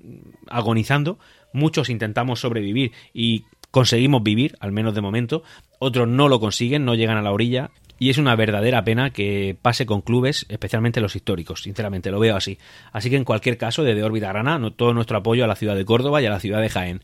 agonizando, 0.49 1.19
muchos 1.53 1.91
intentamos 1.91 2.41
sobrevivir 2.41 2.93
y 3.13 3.45
conseguimos 3.71 4.23
vivir, 4.23 4.57
al 4.61 4.73
menos 4.73 4.95
de 4.95 5.03
momento, 5.03 5.43
otros 5.79 6.09
no 6.09 6.29
lo 6.29 6.41
consiguen, 6.41 6.85
no 6.85 6.95
llegan 6.95 7.19
a 7.19 7.23
la 7.23 7.33
orilla. 7.33 7.71
Y 7.99 8.11
es 8.11 8.19
una 8.19 8.37
verdadera 8.37 8.85
pena 8.85 9.09
que 9.09 9.57
pase 9.63 9.87
con 9.87 10.03
clubes, 10.03 10.45
especialmente 10.51 11.01
los 11.01 11.17
históricos, 11.17 11.63
sinceramente, 11.63 12.11
lo 12.11 12.21
veo 12.21 12.37
así. 12.37 12.59
Así 12.93 13.09
que 13.09 13.17
en 13.17 13.25
cualquier 13.25 13.57
caso, 13.57 13.85
desde 13.85 14.03
órbita 14.03 14.29
grana, 14.29 14.61
todo 14.77 14.93
nuestro 14.93 15.17
apoyo 15.17 15.45
a 15.45 15.47
la 15.47 15.57
ciudad 15.57 15.75
de 15.75 15.87
Córdoba 15.87 16.21
y 16.21 16.27
a 16.27 16.31
la 16.31 16.41
ciudad 16.41 16.61
de 16.61 16.69
Jaén 16.69 17.03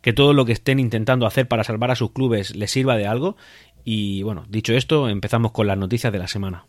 que 0.00 0.12
todo 0.12 0.32
lo 0.32 0.44
que 0.44 0.52
estén 0.52 0.78
intentando 0.78 1.26
hacer 1.26 1.48
para 1.48 1.64
salvar 1.64 1.90
a 1.90 1.96
sus 1.96 2.12
clubes 2.12 2.54
les 2.56 2.70
sirva 2.70 2.96
de 2.96 3.06
algo. 3.06 3.36
Y 3.84 4.22
bueno, 4.22 4.44
dicho 4.48 4.74
esto, 4.74 5.08
empezamos 5.08 5.52
con 5.52 5.66
las 5.66 5.78
noticias 5.78 6.12
de 6.12 6.18
la 6.18 6.28
semana. 6.28 6.66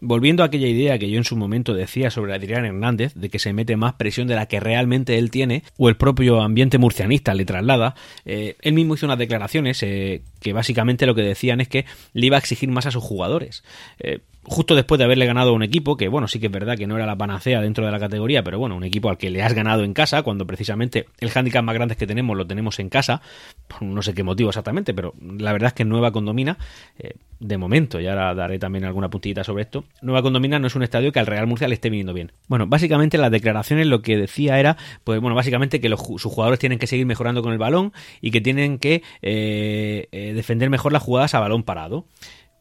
Volviendo 0.00 0.44
a 0.44 0.46
aquella 0.46 0.68
idea 0.68 0.96
que 0.96 1.10
yo 1.10 1.18
en 1.18 1.24
su 1.24 1.36
momento 1.36 1.74
decía 1.74 2.10
sobre 2.10 2.32
Adrián 2.32 2.64
Hernández, 2.64 3.14
de 3.14 3.30
que 3.30 3.40
se 3.40 3.52
mete 3.52 3.76
más 3.76 3.94
presión 3.94 4.28
de 4.28 4.36
la 4.36 4.46
que 4.46 4.60
realmente 4.60 5.18
él 5.18 5.32
tiene, 5.32 5.64
o 5.76 5.88
el 5.88 5.96
propio 5.96 6.40
ambiente 6.40 6.78
murcianista 6.78 7.34
le 7.34 7.44
traslada, 7.44 7.96
eh, 8.24 8.54
él 8.62 8.74
mismo 8.74 8.94
hizo 8.94 9.06
unas 9.06 9.18
declaraciones 9.18 9.82
eh, 9.82 10.22
que 10.40 10.52
básicamente 10.52 11.04
lo 11.04 11.16
que 11.16 11.22
decían 11.22 11.60
es 11.60 11.66
que 11.66 11.84
le 12.12 12.26
iba 12.26 12.36
a 12.36 12.38
exigir 12.38 12.68
más 12.68 12.86
a 12.86 12.92
sus 12.92 13.02
jugadores. 13.02 13.64
Eh, 13.98 14.20
justo 14.48 14.74
después 14.74 14.98
de 14.98 15.04
haberle 15.04 15.26
ganado 15.26 15.50
a 15.50 15.52
un 15.52 15.62
equipo, 15.62 15.96
que 15.96 16.08
bueno, 16.08 16.28
sí 16.28 16.40
que 16.40 16.46
es 16.46 16.52
verdad 16.52 16.76
que 16.76 16.86
no 16.86 16.96
era 16.96 17.06
la 17.06 17.16
panacea 17.16 17.60
dentro 17.60 17.84
de 17.84 17.92
la 17.92 17.98
categoría, 17.98 18.42
pero 18.42 18.58
bueno, 18.58 18.76
un 18.76 18.84
equipo 18.84 19.08
al 19.10 19.18
que 19.18 19.30
le 19.30 19.42
has 19.42 19.54
ganado 19.54 19.84
en 19.84 19.94
casa, 19.94 20.22
cuando 20.22 20.46
precisamente 20.46 21.06
el 21.20 21.30
hándicap 21.30 21.62
más 21.62 21.74
grande 21.74 21.96
que 21.96 22.06
tenemos 22.06 22.36
lo 22.36 22.46
tenemos 22.46 22.78
en 22.78 22.88
casa, 22.88 23.20
por 23.66 23.82
no 23.82 24.02
sé 24.02 24.14
qué 24.14 24.22
motivo 24.22 24.50
exactamente, 24.50 24.94
pero 24.94 25.14
la 25.20 25.52
verdad 25.52 25.68
es 25.68 25.74
que 25.74 25.84
Nueva 25.84 26.12
Condomina, 26.12 26.58
eh, 26.98 27.14
de 27.40 27.58
momento, 27.58 28.00
y 28.00 28.06
ahora 28.06 28.34
daré 28.34 28.58
también 28.58 28.84
alguna 28.84 29.08
puntillita 29.08 29.44
sobre 29.44 29.62
esto, 29.62 29.84
Nueva 30.02 30.22
Condomina 30.22 30.58
no 30.58 30.66
es 30.66 30.74
un 30.74 30.82
estadio 30.82 31.12
que 31.12 31.20
al 31.20 31.26
Real 31.26 31.46
Murcia 31.46 31.68
le 31.68 31.74
esté 31.74 31.90
viniendo 31.90 32.12
bien. 32.12 32.32
Bueno, 32.48 32.66
básicamente 32.66 33.18
las 33.18 33.30
declaraciones 33.30 33.86
lo 33.86 34.02
que 34.02 34.16
decía 34.16 34.58
era, 34.58 34.76
pues 35.04 35.20
bueno, 35.20 35.34
básicamente 35.34 35.80
que 35.80 35.88
los, 35.88 36.00
sus 36.00 36.32
jugadores 36.32 36.58
tienen 36.58 36.78
que 36.78 36.86
seguir 36.86 37.06
mejorando 37.06 37.42
con 37.42 37.52
el 37.52 37.58
balón 37.58 37.92
y 38.20 38.30
que 38.30 38.40
tienen 38.40 38.78
que 38.78 39.02
eh, 39.22 40.08
eh, 40.10 40.32
defender 40.34 40.70
mejor 40.70 40.92
las 40.92 41.02
jugadas 41.02 41.34
a 41.34 41.40
balón 41.40 41.62
parado. 41.62 42.06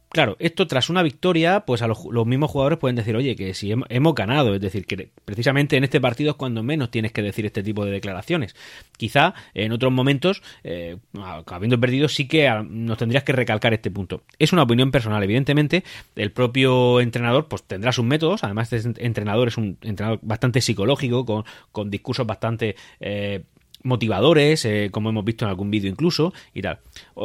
Claro, 0.10 0.38
esto 0.40 0.68
tras 0.68 0.90
una 0.90 1.04
victoria, 1.04 1.66
pues 1.66 1.82
a 1.82 1.88
los, 1.88 2.00
mismos 2.26 2.50
jugadores 2.50 2.80
pueden 2.80 2.96
decir, 2.96 3.16
oye, 3.16 3.36
que 3.36 3.54
si 3.54 3.72
hemos, 3.72 4.16
ganado, 4.16 4.56
es 4.56 4.62
decir, 4.62 4.86
que 4.86 5.10
precisamente 5.26 5.76
en 5.76 5.84
este 5.84 6.00
partido 6.00 6.32
es 6.32 6.38
cuando 6.38 6.64
menos 6.64 6.90
tienes 6.92 7.12
que 7.12 7.22
decir 7.22 7.46
este 7.46 7.62
tipo 7.62 7.84
de 7.84 7.92
declaraciones. 7.92 8.56
Quizá 8.96 9.34
en 9.54 9.74
otros 9.74 9.92
momentos, 9.92 10.42
eh, 10.64 10.98
habiendo 11.46 11.80
perdido, 11.80 12.08
sí 12.08 12.28
que 12.28 12.50
nos 12.70 12.98
tendrías 12.98 13.24
que 13.24 13.34
recalcar 13.34 13.74
este 13.74 13.92
punto. 13.92 14.24
Es 14.40 14.54
una 14.54 14.64
opinión 14.64 14.92
personal, 14.92 15.22
evidentemente, 15.24 15.84
el 16.16 16.32
propio 16.32 17.02
entrenador 17.02 17.48
pues 17.48 17.64
tendrá 17.64 17.92
sus 17.92 18.06
métodos, 18.06 18.44
además 18.44 18.72
este 18.72 19.06
entrenador 19.06 19.50
es 19.50 19.58
un 19.58 19.78
entrenador 19.82 20.20
bastante 20.22 20.62
psicológico, 20.62 21.26
con, 21.72 21.90
discursos 21.90 22.26
bastante... 22.26 22.76
Eh, 23.00 23.44
motivadores, 23.88 24.66
eh, 24.66 24.90
como 24.92 25.10
hemos 25.10 25.26
visto 25.26 25.46
en 25.46 25.50
algún 25.50 25.72
vídeo 25.72 25.90
incluso, 25.90 26.34
y 26.54 26.62
tal. 26.62 26.80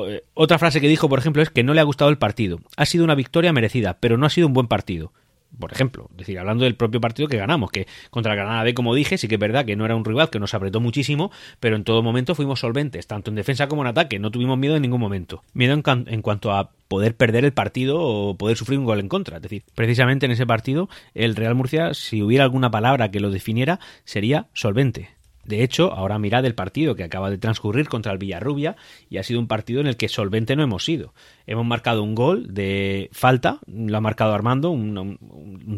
Eh, 0.09 0.23
otra 0.35 0.59
frase 0.59 0.81
que 0.81 0.89
dijo, 0.89 1.09
por 1.09 1.19
ejemplo, 1.19 1.43
es 1.43 1.51
que 1.51 1.63
no 1.63 1.75
le 1.75 1.81
ha 1.81 1.85
gustado 1.85 2.11
el 2.11 2.19
partido. 2.19 2.61
Ha 2.77 2.87
sido 2.87 3.05
una 3.05 3.15
victoria 3.15 3.53
merecida, 3.53 3.99
pero 4.01 4.17
no 4.17 4.27
ha 4.27 4.31
sido 4.31 4.47
un 4.47 4.55
buen 4.55 4.69
partido. 4.69 5.13
Por 5.59 5.71
ejemplo, 5.71 6.09
es 6.13 6.17
decir, 6.17 6.39
hablando 6.39 6.65
del 6.65 6.77
propio 6.77 7.01
partido 7.01 7.29
que 7.29 7.37
ganamos, 7.37 7.71
que 7.71 7.87
contra 8.11 8.33
el 8.33 8.39
Granada 8.39 8.63
B, 8.63 8.73
como 8.73 8.95
dije, 8.95 9.19
sí 9.19 9.29
que 9.29 9.35
es 9.35 9.41
verdad 9.41 9.67
que 9.67 9.77
no 9.77 9.85
era 9.85 9.95
un 9.95 10.05
rival 10.05 10.31
que 10.31 10.39
nos 10.39 10.55
apretó 10.55 10.81
muchísimo, 10.81 11.31
pero 11.61 11.77
en 11.77 11.85
todo 11.85 12.03
momento 12.03 12.35
fuimos 12.35 12.61
solventes, 12.61 13.07
tanto 13.07 13.31
en 13.31 13.35
defensa 13.35 13.69
como 13.69 13.83
en 13.83 13.89
ataque, 13.89 14.19
no 14.19 14.31
tuvimos 14.31 14.57
miedo 14.57 14.77
en 14.77 14.83
ningún 14.83 15.01
momento. 15.01 15.43
Miedo 15.53 15.75
en, 15.75 15.83
en 16.09 16.23
cuanto 16.23 16.53
a 16.53 16.71
poder 16.89 17.17
perder 17.17 17.45
el 17.45 17.53
partido 17.53 18.01
o 18.01 18.37
poder 18.37 18.57
sufrir 18.57 18.79
un 18.79 18.87
gol 18.87 19.01
en 19.01 19.09
contra. 19.09 19.37
Es 19.37 19.43
decir, 19.43 19.63
precisamente 19.75 20.25
en 20.25 20.33
ese 20.33 20.47
partido, 20.47 20.89
el 21.15 21.37
Real 21.37 21.55
Murcia, 21.55 21.93
si 21.93 22.23
hubiera 22.23 22.45
alguna 22.45 22.71
palabra 22.71 23.11
que 23.11 23.21
lo 23.21 23.31
definiera, 23.31 23.79
sería 24.05 24.49
solvente. 24.55 25.11
De 25.45 25.65
hecho, 25.65 25.93
ahora 25.93 26.19
mirad 26.19 26.45
el 26.45 26.55
partido 26.55 26.95
que 26.95 27.05
acaba 27.05 27.31
de 27.31 27.39
transcurrir 27.39 27.89
contra 27.89 28.13
el 28.13 28.19
Villarrubia 28.19 28.77
y 29.11 29.19
ha 29.19 29.23
sido 29.23 29.41
un 29.41 29.49
partido 29.49 29.81
en 29.81 29.89
el 29.89 29.97
que 29.97 30.09
solvente 30.09 30.55
no 30.55 30.63
hemos 30.63 30.85
sido. 30.85 31.15
Hemos 31.47 31.67
marcado 31.67 32.03
un 32.03 32.15
gol 32.15 32.55
de 32.55 33.09
falta, 33.13 33.59
lo 33.67 33.97
ha 33.97 34.01
marcado 34.01 34.35
Armando, 34.35 34.71
un, 34.71 35.19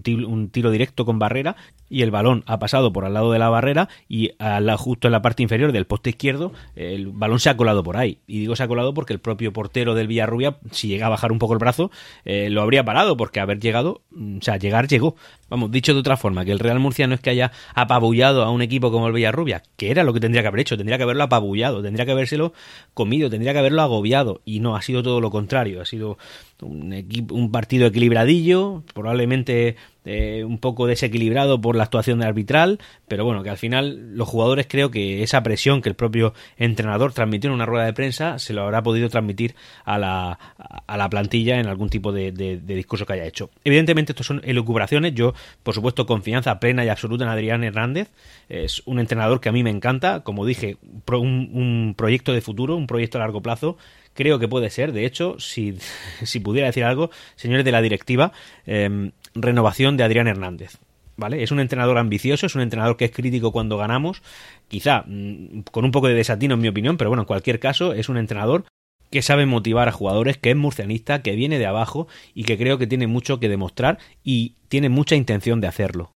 tiro, 0.03 0.71
directo 0.71 1.05
con 1.05 1.19
barrera 1.19 1.57
y 1.89 2.03
el 2.03 2.11
balón 2.11 2.43
ha 2.47 2.59
pasado 2.59 2.93
por 2.93 3.05
al 3.05 3.15
lado 3.15 3.31
de 3.33 3.39
la 3.39 3.49
barrera 3.49 3.89
y 4.09 4.31
justo 4.79 5.09
en 5.09 5.13
la 5.13 5.23
parte 5.23 5.43
inferior 5.43 5.73
del 5.73 5.87
poste 5.87 6.11
izquierdo 6.11 6.53
el 6.77 7.09
balón 7.09 7.41
se 7.41 7.51
ha 7.51 7.57
colado 7.57 7.83
por 7.83 7.97
ahí. 7.97 8.19
Y 8.27 8.41
digo 8.41 8.57
se 8.57 8.63
ha 8.63 8.69
colado 8.69 8.95
porque 8.95 9.13
el 9.13 9.21
propio 9.21 9.53
portero 9.53 9.95
del 9.95 10.07
Villarrubia, 10.07 10.57
si 10.71 10.89
llega 10.89 11.07
a 11.07 11.11
bajar 11.11 11.33
un 11.33 11.39
poco 11.39 11.53
el 11.53 11.59
brazo, 11.59 11.91
eh, 12.25 12.49
lo 12.51 12.63
habría 12.63 12.85
parado 12.85 13.17
porque 13.17 13.41
haber 13.41 13.61
llegado, 13.61 14.03
o 14.13 14.43
sea, 14.43 14.57
llegar 14.57 14.89
llegó. 14.89 15.17
Vamos, 15.49 15.71
dicho 15.71 15.93
de 15.93 16.01
otra 16.01 16.17
forma, 16.17 16.45
que 16.45 16.53
el 16.53 16.59
Real 16.59 16.81
Murcia 16.81 17.07
no 17.07 17.15
es 17.15 17.21
que 17.21 17.31
haya 17.31 17.53
apabullado 17.75 18.43
a 18.43 18.51
un 18.51 18.63
equipo 18.63 18.91
como 18.91 19.07
el 19.07 19.13
Villarrubia, 19.13 19.63
que 19.77 19.91
era 19.91 20.03
lo 20.03 20.13
que 20.13 20.21
tendría 20.21 20.43
que 20.43 20.49
haber 20.49 20.61
hecho, 20.61 20.77
tendría 20.77 20.97
que 20.97 21.05
haberlo 21.05 21.25
apabullado, 21.25 21.83
tendría 21.83 22.07
que 22.07 22.13
habérselo 22.13 22.53
comido, 22.95 23.31
tendría 23.31 23.53
que 23.53 23.59
haberlo 23.59 23.83
agobiado, 23.83 24.41
y 24.45 24.61
no, 24.61 24.75
ha 24.75 24.83
sido 24.83 25.03
todo 25.03 25.21
lo 25.21 25.31
contrario, 25.31 25.83
ha 25.83 25.85
sido 25.85 26.19
un, 26.65 26.93
un 27.31 27.51
partido 27.51 27.87
equilibradillo, 27.87 28.83
probablemente 28.95 29.77
eh, 30.05 30.45
un 30.45 30.59
poco 30.59 30.87
desequilibrado 30.87 31.61
por 31.61 31.77
la 31.77 31.85
actuación 31.85 32.19
de 32.19 32.27
arbitral, 32.27 32.79
pero 33.09 33.25
bueno, 33.25 33.43
que 33.43 33.51
al 33.51 33.57
final 33.57 34.17
los 34.17 34.29
jugadores 34.29 34.67
creo 34.69 34.91
que 34.91 35.23
esa 35.23 35.43
presión 35.43 35.83
que 35.83 35.89
el 35.89 35.95
propio 35.95 36.35
entrenador 36.57 37.13
transmitió 37.13 37.49
en 37.49 37.55
una 37.55 37.67
rueda 37.67 37.87
de 37.87 37.93
prensa 37.93 38.39
se 38.39 38.53
lo 38.53 38.63
habrá 38.63 38.83
podido 38.83 39.09
transmitir 39.09 39.55
a 39.85 39.99
la, 39.99 40.39
a 40.87 40.97
la 40.97 41.09
plantilla 41.09 41.59
en 41.59 41.67
algún 41.67 41.89
tipo 41.89 42.13
de, 42.13 42.33
discurso 42.33 43.07
que 43.07 43.15
haya 43.15 43.25
hecho. 43.25 43.51
Evidentemente, 43.65 44.13
estos 44.13 44.27
son 44.27 44.41
elucubraciones. 44.45 45.15
Yo, 45.15 45.35
por 45.63 45.75
supuesto, 45.75 46.07
confianza 46.07 46.61
plena 46.61 46.85
y 46.85 46.89
absoluta 46.89 47.25
en 47.25 47.31
Adrián 47.31 47.65
Hernández. 47.65 48.11
Es 48.49 48.83
un 48.85 48.99
entrenador 48.99 49.41
que 49.41 49.49
a 49.49 49.53
mí 49.53 49.63
me 49.63 49.71
encanta. 49.71 50.21
Como 50.21 50.45
dije, 50.45 50.77
un, 51.07 51.51
un 51.53 51.95
proyecto 51.97 52.33
de 52.33 52.41
futuro, 52.41 52.77
un 52.77 52.87
proyecto 52.87 53.19
a 53.19 53.23
largo 53.23 53.43
plazo 53.43 53.77
creo 54.15 54.39
que 54.39 54.49
puede 54.49 54.71
ser. 54.71 54.93
De 54.93 55.05
hecho, 55.05 55.37
si, 55.39 55.77
si 56.23 56.41
pudiera 56.41 56.69
decir 56.69 56.85
algo, 56.85 57.11
señores 57.37 57.65
de 57.65 57.73
la 57.73 57.83
directiva, 57.83 58.33
em, 58.67 59.13
renovación 59.35 59.94
de 59.97 60.05
Adrián 60.05 60.29
Hernández. 60.29 60.79
¿Vale? 61.17 61.45
Es 61.45 61.53
un 61.53 61.61
entrenador 61.61 61.97
ambicioso, 61.99 62.47
es 62.47 62.57
un 62.57 62.61
entrenador 62.61 62.97
que 62.97 63.05
es 63.05 63.13
crítico 63.13 63.53
cuando 63.53 63.77
ganamos, 63.77 64.21
quizá 64.67 65.05
mm, 65.07 65.61
con 65.71 65.85
un 65.85 65.93
poco 65.93 66.09
de 66.09 66.15
desatino 66.15 66.55
en 66.55 66.61
mi 66.61 66.69
opinión, 66.69 66.97
pero 66.97 67.11
bueno, 67.11 67.23
en 67.23 67.27
cualquier 67.27 67.61
caso 67.61 67.93
es 67.93 68.09
un 68.09 68.17
entrenador 68.17 68.65
que 69.11 69.23
sabe 69.23 69.47
motivar 69.47 69.89
a 69.89 69.93
jugadores, 69.93 70.39
que 70.39 70.51
es 70.51 70.57
murcianista, 70.57 71.23
que 71.23 71.37
viene 71.37 71.61
de 71.61 71.67
abajo 71.67 72.09
y 72.35 72.43
que 72.43 72.59
creo 72.59 72.79
que 72.79 72.89
tiene 72.89 73.07
mucho 73.07 73.39
que 73.39 73.49
demostrar 73.49 73.99
y 74.25 74.57
tiene 74.69 74.89
mucha 74.89 75.15
intención 75.15 75.61
de 75.61 75.69
hacerlo. 75.69 76.11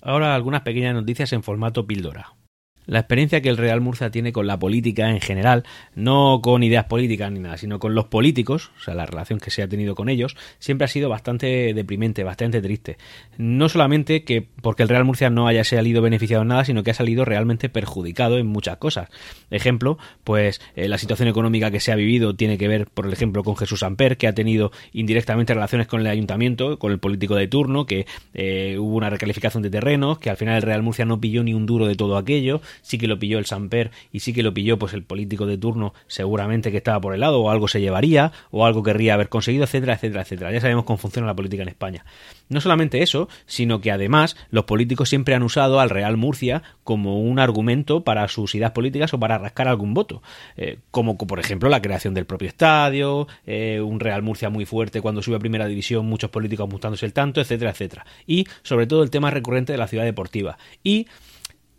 Ahora 0.00 0.36
algunas 0.36 0.62
pequeñas 0.62 0.94
noticias 0.94 1.32
en 1.32 1.42
formato 1.42 1.86
píldora 1.86 2.34
la 2.86 3.00
experiencia 3.00 3.40
que 3.40 3.48
el 3.48 3.56
Real 3.56 3.80
Murcia 3.80 4.10
tiene 4.10 4.32
con 4.32 4.46
la 4.46 4.58
política 4.58 5.10
en 5.10 5.20
general, 5.20 5.64
no 5.94 6.40
con 6.42 6.62
ideas 6.62 6.84
políticas 6.84 7.32
ni 7.32 7.40
nada, 7.40 7.56
sino 7.56 7.78
con 7.78 7.94
los 7.94 8.06
políticos, 8.06 8.70
o 8.78 8.80
sea, 8.82 8.94
la 8.94 9.06
relación 9.06 9.38
que 9.38 9.50
se 9.50 9.62
ha 9.62 9.68
tenido 9.68 9.94
con 9.94 10.08
ellos, 10.08 10.36
siempre 10.58 10.84
ha 10.84 10.88
sido 10.88 11.08
bastante 11.08 11.74
deprimente, 11.74 12.24
bastante 12.24 12.60
triste. 12.60 12.98
No 13.38 13.68
solamente 13.68 14.24
que 14.24 14.46
porque 14.62 14.82
el 14.82 14.88
Real 14.88 15.04
Murcia 15.04 15.30
no 15.30 15.46
haya 15.46 15.64
salido 15.64 16.02
beneficiado 16.02 16.42
en 16.42 16.48
nada, 16.48 16.64
sino 16.64 16.82
que 16.82 16.90
ha 16.90 16.94
salido 16.94 17.24
realmente 17.24 17.68
perjudicado 17.68 18.38
en 18.38 18.46
muchas 18.46 18.76
cosas. 18.76 19.08
Ejemplo, 19.50 19.98
pues 20.24 20.60
eh, 20.76 20.88
la 20.88 20.98
situación 20.98 21.28
económica 21.28 21.70
que 21.70 21.80
se 21.80 21.92
ha 21.92 21.96
vivido 21.96 22.34
tiene 22.36 22.58
que 22.58 22.68
ver, 22.68 22.86
por 22.86 23.12
ejemplo, 23.12 23.42
con 23.42 23.56
Jesús 23.56 23.82
Amper, 23.82 24.16
que 24.16 24.26
ha 24.26 24.34
tenido 24.34 24.72
indirectamente 24.92 25.54
relaciones 25.54 25.86
con 25.86 26.00
el 26.00 26.06
ayuntamiento, 26.06 26.78
con 26.78 26.92
el 26.92 26.98
político 26.98 27.34
de 27.34 27.48
turno, 27.48 27.86
que 27.86 28.06
eh, 28.34 28.76
hubo 28.78 28.96
una 28.96 29.10
recalificación 29.10 29.62
de 29.62 29.70
terrenos, 29.70 30.18
que 30.18 30.30
al 30.30 30.36
final 30.36 30.56
el 30.56 30.62
Real 30.62 30.82
Murcia 30.82 31.04
no 31.04 31.20
pilló 31.20 31.42
ni 31.42 31.54
un 31.54 31.66
duro 31.66 31.86
de 31.86 31.94
todo 31.94 32.16
aquello, 32.16 32.60
sí 32.82 32.98
que 32.98 33.06
lo 33.06 33.18
pilló 33.18 33.38
el 33.38 33.46
Samper 33.46 33.90
y 34.12 34.20
sí 34.20 34.32
que 34.32 34.42
lo 34.42 34.54
pilló 34.54 34.78
pues 34.78 34.94
el 34.94 35.02
político 35.02 35.46
de 35.46 35.58
turno 35.58 35.94
seguramente 36.06 36.70
que 36.70 36.78
estaba 36.78 37.00
por 37.00 37.14
el 37.14 37.20
lado 37.20 37.40
o 37.40 37.50
algo 37.50 37.68
se 37.68 37.80
llevaría 37.80 38.32
o 38.50 38.66
algo 38.66 38.82
querría 38.82 39.14
haber 39.14 39.28
conseguido, 39.28 39.64
etcétera, 39.64 39.94
etcétera, 39.94 40.22
etcétera. 40.22 40.52
Ya 40.52 40.60
sabemos 40.60 40.84
cómo 40.84 40.96
funciona 40.96 41.26
la 41.26 41.36
política 41.36 41.62
en 41.62 41.68
España. 41.68 42.04
No 42.48 42.60
solamente 42.60 43.02
eso, 43.02 43.28
sino 43.46 43.80
que 43.80 43.90
además 43.90 44.36
los 44.50 44.64
políticos 44.64 45.08
siempre 45.08 45.34
han 45.34 45.42
usado 45.42 45.80
al 45.80 45.90
Real 45.90 46.16
Murcia 46.16 46.62
como 46.82 47.20
un 47.20 47.38
argumento 47.38 48.04
para 48.04 48.28
sus 48.28 48.54
ideas 48.54 48.72
políticas 48.72 49.14
o 49.14 49.18
para 49.18 49.38
rascar 49.38 49.68
algún 49.68 49.94
voto, 49.94 50.22
eh, 50.56 50.78
como 50.90 51.16
por 51.16 51.40
ejemplo 51.40 51.68
la 51.68 51.82
creación 51.82 52.14
del 52.14 52.26
propio 52.26 52.48
estadio, 52.48 53.26
eh, 53.46 53.80
un 53.80 54.00
Real 54.00 54.22
Murcia 54.22 54.50
muy 54.50 54.66
fuerte 54.66 55.00
cuando 55.00 55.22
sube 55.22 55.36
a 55.36 55.38
primera 55.38 55.66
división, 55.66 56.06
muchos 56.06 56.30
políticos 56.30 56.66
apuntándose 56.66 57.06
el 57.06 57.12
tanto, 57.12 57.40
etcétera, 57.40 57.70
etcétera. 57.70 58.06
Y 58.26 58.46
sobre 58.62 58.86
todo 58.86 59.02
el 59.02 59.10
tema 59.10 59.30
recurrente 59.30 59.72
de 59.72 59.78
la 59.78 59.88
ciudad 59.88 60.04
deportiva. 60.04 60.58
Y 60.82 61.06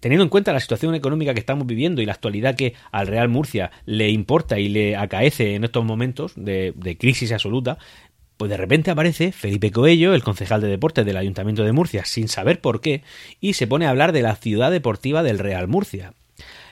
teniendo 0.05 0.23
en 0.23 0.29
cuenta 0.29 0.53
la 0.53 0.59
situación 0.59 0.93
económica 0.93 1.33
que 1.33 1.39
estamos 1.39 1.65
viviendo 1.65 1.99
y 1.99 2.05
la 2.05 2.11
actualidad 2.11 2.53
que 2.53 2.75
al 2.91 3.07
Real 3.07 3.27
Murcia 3.27 3.71
le 3.87 4.11
importa 4.11 4.59
y 4.59 4.69
le 4.69 4.95
acaece 4.95 5.55
en 5.55 5.63
estos 5.63 5.83
momentos 5.83 6.33
de, 6.35 6.75
crisis 6.99 7.31
absoluta, 7.31 7.79
pues 8.37 8.51
de 8.51 8.57
repente 8.57 8.91
aparece 8.91 9.31
Felipe 9.31 9.71
Coello, 9.71 10.13
el 10.13 10.21
concejal 10.21 10.61
de 10.61 10.67
deportes 10.67 11.07
del 11.07 11.17
Ayuntamiento 11.17 11.63
de 11.63 11.71
Murcia, 11.71 12.05
sin 12.05 12.27
saber 12.27 12.61
por 12.61 12.81
qué, 12.81 13.01
y 13.41 13.53
se 13.53 13.65
pone 13.65 13.87
a 13.87 13.89
hablar 13.89 14.11
de 14.11 14.21
la 14.21 14.35
ciudad 14.35 14.69
deportiva 14.69 15.23
del 15.23 15.39
Real 15.39 15.67
Murcia. 15.67 16.13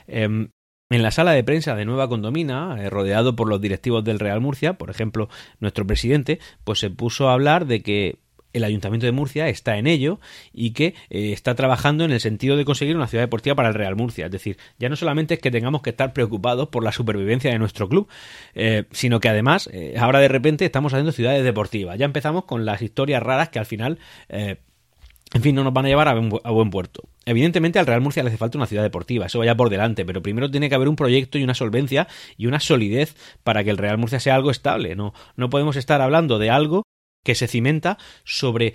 Em, 0.06 0.50
en 0.92 1.02
la 1.02 1.10
sala 1.10 1.32
de 1.32 1.44
prensa 1.44 1.74
de 1.74 1.86
Nueva 1.86 2.10
Condomina, 2.10 2.78
eh, 2.84 2.92
rodeado 2.92 3.36
por 3.36 3.50
los 3.50 3.60
directivos 3.60 4.04
del 4.04 4.20
Real 4.20 4.42
Murcia, 4.42 4.74
por 4.74 4.92
ejemplo, 4.92 5.28
nuestro 5.60 5.88
presidente, 5.88 6.38
pues 6.64 6.78
se 6.78 6.92
puso 6.92 7.30
a 7.30 7.34
hablar 7.34 7.66
de 7.66 7.82
que 7.82 8.20
el 8.54 8.64
Ayuntamiento 8.64 9.06
de 9.06 9.12
Murcia 9.12 9.50
está 9.50 9.78
en 9.78 9.88
ello 9.88 10.20
y 10.54 10.72
que 10.72 10.94
eh, 11.10 11.34
está 11.34 11.56
trabajando 11.56 12.06
en 12.06 12.12
el 12.12 12.20
sentido 12.20 12.56
de 12.56 12.66
conseguir 12.66 12.96
una 12.96 13.08
ciudad 13.08 13.24
deportiva 13.24 13.56
para 13.56 13.70
el 13.70 13.74
Real 13.74 13.96
Murcia. 13.96 14.28
Es 14.28 14.32
decir, 14.32 14.58
ya 14.80 14.90
no 14.90 14.96
solamente 14.96 15.34
es 15.34 15.40
que 15.40 15.52
tengamos 15.52 15.82
que 15.82 15.90
estar 15.90 16.14
preocupados 16.14 16.70
por 16.70 16.84
la 16.84 16.92
supervivencia 16.92 17.52
de 17.52 17.60
nuestro 17.60 17.90
club, 17.90 18.08
eh, 18.54 18.86
sino 18.92 19.20
que 19.20 19.30
además 19.30 19.70
eh, 19.74 19.96
ahora 19.98 20.20
de 20.20 20.28
repente 20.28 20.66
estamos 20.66 20.94
haciendo 20.94 21.12
ciudades 21.12 21.44
deportivas. 21.44 21.98
Ya 21.98 22.06
empezamos 22.06 22.46
con 22.46 22.66
las 22.66 22.82
historias 22.82 23.22
raras 23.22 23.50
que 23.50 23.60
al 23.60 23.66
final... 23.66 24.00
en 24.30 25.42
fin, 25.42 25.56
no 25.56 25.64
nos 25.64 25.74
van 25.74 25.86
a 25.86 25.88
llevar 25.88 26.08
a 26.08 26.14
buen, 26.14 26.70
puerto. 26.70 27.10
Evidentemente 27.26 27.80
al 27.80 27.88
Real 27.88 28.02
Murcia 28.02 28.22
le 28.22 28.30
hace 28.30 28.38
falta 28.38 28.60
una 28.60 28.68
ciudad 28.68 28.84
deportiva, 28.84 29.26
eso 29.26 29.40
vaya 29.40 29.58
por 29.58 29.72
delante, 29.72 30.06
pero 30.06 30.22
primero 30.22 30.52
tiene 30.52 30.70
que 30.70 30.76
haber 30.76 30.88
un 30.88 30.96
proyecto 30.96 31.40
y 31.40 31.44
una 31.44 31.56
solvencia 31.56 32.08
y 32.38 32.46
una 32.46 32.60
solidez 32.60 33.16
para 33.44 33.64
que 33.64 33.72
el 33.72 33.80
Real 33.80 33.98
Murcia 33.98 34.20
sea 34.20 34.36
algo 34.36 34.52
estable. 34.52 34.96
No, 34.96 35.16
no 35.36 35.50
podemos 35.50 35.76
estar 35.76 36.02
hablando 36.02 36.38
de 36.38 36.52
algo 36.52 36.84
que 37.24 37.36
se 37.36 37.48
cimenta 37.48 37.98
sobre 38.24 38.74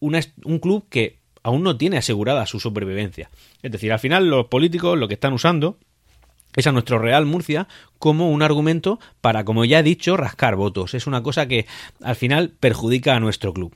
un 0.00 0.58
club 0.58 0.86
que 0.88 1.20
aún 1.42 1.62
no 1.62 1.76
tiene 1.76 1.98
asegurada 1.98 2.46
su 2.46 2.60
supervivencia. 2.60 3.30
Es 3.62 3.72
decir, 3.72 3.92
al 3.92 3.98
final 3.98 4.28
los 4.28 4.46
políticos 4.46 4.98
lo 4.98 5.08
que 5.08 5.14
están 5.14 5.32
usando 5.32 5.78
es 6.56 6.66
a 6.66 6.72
nuestro 6.72 6.98
Real 6.98 7.26
Murcia 7.26 7.68
como 7.98 8.30
un 8.30 8.42
argumento 8.42 8.98
para, 9.20 9.44
como 9.44 9.64
ya 9.64 9.80
he 9.80 9.82
dicho, 9.82 10.16
rascar 10.16 10.56
votos. 10.56 10.94
Es 10.94 11.06
una 11.06 11.22
cosa 11.22 11.46
que 11.46 11.66
al 12.02 12.16
final 12.16 12.50
perjudica 12.50 13.16
a 13.16 13.20
nuestro 13.20 13.52
club. 13.52 13.74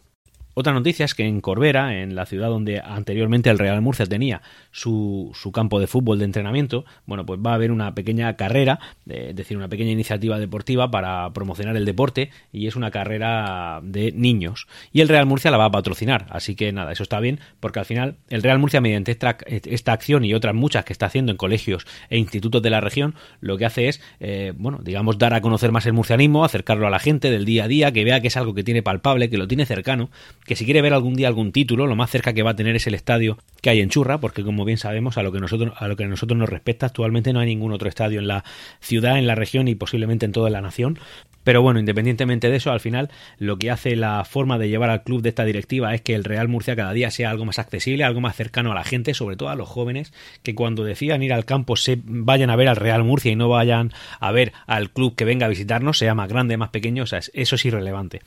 Otra 0.59 0.73
noticia 0.73 1.05
es 1.05 1.15
que 1.15 1.23
en 1.23 1.41
Corbera, 1.41 2.03
en 2.03 2.17
la 2.17 2.27
ciudad 2.27 2.49
donde 2.49 2.81
anteriormente 2.81 3.49
el 3.49 3.61
Real 3.61 3.81
Murcia 3.81 4.07
tenía 4.07 4.43
su, 4.73 5.31
su 5.33 5.53
campo 5.53 5.79
de 5.79 5.87
fútbol 5.87 6.19
de 6.19 6.25
entrenamiento, 6.25 6.85
bueno, 7.07 7.25
pues 7.25 7.39
va 7.39 7.53
a 7.53 7.55
haber 7.55 7.71
una 7.71 7.95
pequeña 7.95 8.35
carrera, 8.35 8.81
es 9.07 9.37
decir, 9.37 9.57
una 9.57 9.69
pequeña 9.69 9.93
iniciativa 9.93 10.37
deportiva 10.41 10.91
para 10.91 11.33
promocionar 11.33 11.77
el 11.77 11.85
deporte 11.85 12.31
y 12.51 12.67
es 12.67 12.75
una 12.75 12.91
carrera 12.91 13.79
de 13.85 14.11
niños. 14.11 14.67
Y 14.91 15.01
el 15.01 15.09
Real 15.09 15.27
Murcia 15.27 15.53
la 15.53 15.59
va 15.59 15.67
a 15.67 15.71
patrocinar, 15.71 16.27
así 16.31 16.57
que 16.57 16.73
nada, 16.73 16.91
eso 16.91 17.05
está 17.05 17.21
bien 17.21 17.39
porque 17.61 17.79
al 17.79 17.85
final 17.85 18.17
el 18.29 18.43
Real 18.43 18.59
Murcia 18.59 18.81
mediante 18.81 19.13
esta, 19.13 19.39
esta 19.47 19.93
acción 19.93 20.25
y 20.25 20.35
otras 20.35 20.57
muchas 20.57 20.85
que 20.85 20.93
está 20.93 21.07
haciendo 21.07 21.31
en 21.31 21.39
colegios 21.39 21.87
e 22.11 22.19
institutos 22.19 22.63
de 22.63 22.71
la 22.71 22.81
región, 22.81 23.15
lo 23.41 23.59
que 23.59 23.65
hace 23.65 23.87
es, 23.87 24.01
eh, 24.19 24.53
bueno, 24.57 24.81
digamos, 24.83 25.19
dar 25.19 25.35
a 25.35 25.41
conocer 25.41 25.71
más 25.71 25.87
el 25.87 25.93
murcianismo, 25.93 26.45
acercarlo 26.45 26.89
a 26.89 26.91
la 26.91 26.99
gente 26.99 27.31
del 27.31 27.45
día 27.45 27.63
a 27.63 27.69
día, 27.69 27.93
que 27.93 28.03
vea 28.03 28.21
que 28.21 28.27
es 28.27 28.37
algo 28.37 28.55
que 28.55 28.65
tiene 28.65 28.83
palpable, 28.83 29.31
que 29.31 29.39
lo 29.39 29.47
tiene 29.47 29.65
cercano 29.65 30.11
que 30.49 30.57
si 30.57 30.65
quiere 30.65 30.81
ver 30.81 30.95
algún 30.95 31.15
día 31.15 31.29
algún 31.29 31.53
título, 31.53 31.87
lo 31.87 31.95
más 31.95 32.11
cerca 32.11 32.33
que 32.33 32.43
va 32.43 32.53
a 32.53 32.57
tener 32.57 32.75
es 32.75 32.87
el 32.87 32.95
estadio 32.95 33.37
que 33.61 33.69
hay 33.69 33.81
en 33.81 33.91
Churra, 33.91 34.19
porque 34.19 34.43
como 34.43 34.65
bien 34.65 34.79
sabemos, 34.79 35.19
a 35.19 35.23
lo 35.23 35.31
que 35.31 35.41
nosotros, 35.41 35.75
a 35.77 35.87
lo 35.89 35.95
que 35.95 36.05
a 36.05 36.09
nosotros 36.09 36.39
nos 36.39 36.49
respecta, 36.49 36.87
actualmente 36.87 37.35
no 37.35 37.41
hay 37.41 37.47
ningún 37.47 37.71
otro 37.73 37.87
estadio 37.87 38.19
en 38.19 38.27
la 38.27 38.45
ciudad, 38.81 39.19
en 39.19 39.27
la 39.27 39.35
región 39.35 39.69
y 39.69 39.75
posiblemente 39.75 40.25
en 40.25 40.33
toda 40.33 40.49
la 40.49 40.63
nación. 40.63 40.99
Pero 41.49 41.63
bueno, 41.63 41.81
independientemente 41.81 42.51
de 42.51 42.57
eso, 42.57 42.73
al 42.73 42.81
final 42.81 43.09
lo 43.39 43.57
que 43.57 43.71
hace 43.71 43.97
la 43.97 44.23
forma 44.27 44.59
de 44.59 44.69
llevar 44.69 44.91
al 44.91 45.03
club 45.03 45.23
de 45.23 45.31
esta 45.31 45.47
directiva 45.47 45.95
es 45.95 46.03
que 46.03 46.15
el 46.15 46.25
Real 46.25 46.47
Murcia 46.47 46.77
cada 46.77 46.93
día 46.93 47.11
sea 47.11 47.31
algo 47.31 47.47
más 47.47 47.59
accesible, 47.59 48.05
algo 48.05 48.21
más 48.21 48.37
cercano 48.37 48.71
a 48.71 48.75
la 48.75 48.85
gente, 48.85 49.15
sobre 49.15 49.37
todo 49.37 49.49
a 49.49 49.55
los 49.55 49.67
jóvenes, 49.67 50.13
que 50.43 50.55
cuando 50.55 50.85
decidan 50.85 51.23
ir 51.23 51.33
al 51.33 51.47
campo 51.47 51.75
se 51.77 51.99
vayan 52.05 52.51
a 52.51 52.57
ver 52.57 52.69
al 52.69 52.77
Real 52.77 53.03
Murcia 53.03 53.33
y 53.33 53.37
no 53.37 53.49
vayan 53.49 53.95
a 54.21 54.31
ver 54.31 54.53
al 54.67 54.91
club 54.91 55.17
que 55.17 55.25
venga 55.25 55.47
a 55.47 55.49
visitarnos, 55.49 55.97
sea 55.97 56.15
más 56.15 56.29
grande, 56.29 56.59
más 56.59 56.69
pequeño, 56.69 57.05
o 57.05 57.07
sea, 57.07 57.21
eso 57.33 57.55
es 57.55 57.65
irrelevante. 57.65 58.21